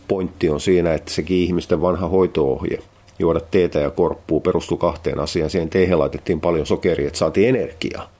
[0.09, 2.79] Pointti on siinä, että sekin ihmisten vanha hoitoohje–
[3.19, 5.51] juoda teetä ja korppua perustui kahteen asiaan.
[5.51, 8.11] Siihen teehen laitettiin paljon sokeria, että saatiin energiaa.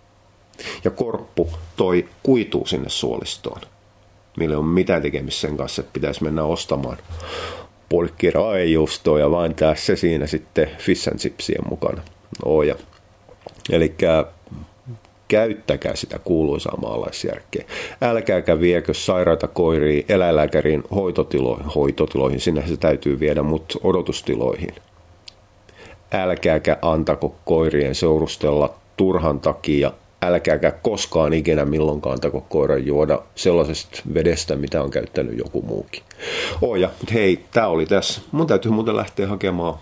[0.85, 3.61] Ja korppu toi kuituu sinne suolistoon.
[4.37, 6.99] Millä on mitään tekemistä sen kanssa, että pitäisi mennä ostamaan
[7.95, 12.03] polkkiraajuustoa ja vain se siinä sitten fish and chipsien mukana.
[12.45, 12.75] Oja.
[13.73, 13.95] Eli
[15.29, 17.65] käyttäkää sitä kuuluisaa maalaisjärkeä.
[18.03, 24.75] Älkääkä viekö sairaita koiria eläinlääkärin hoitotiloihin, hoitotiloihin, sinne se täytyy viedä, mutta odotustiloihin.
[26.13, 29.93] Älkääkä antako koirien seurustella turhan takia
[30.27, 36.03] älkääkä koskaan ikinä milloinkaan antako koiran juoda sellaisesta vedestä, mitä on käyttänyt joku muukin.
[36.63, 38.21] Oh ja hei, tämä oli tässä.
[38.33, 39.75] Mun täytyy muuten lähteä hakemaan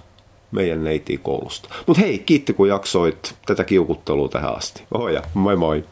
[0.52, 1.68] meidän neiti koulusta.
[1.86, 4.82] Mutta hei, kiitti kun jaksoit tätä kiukuttelua tähän asti.
[4.94, 5.84] Oho ja moi moi!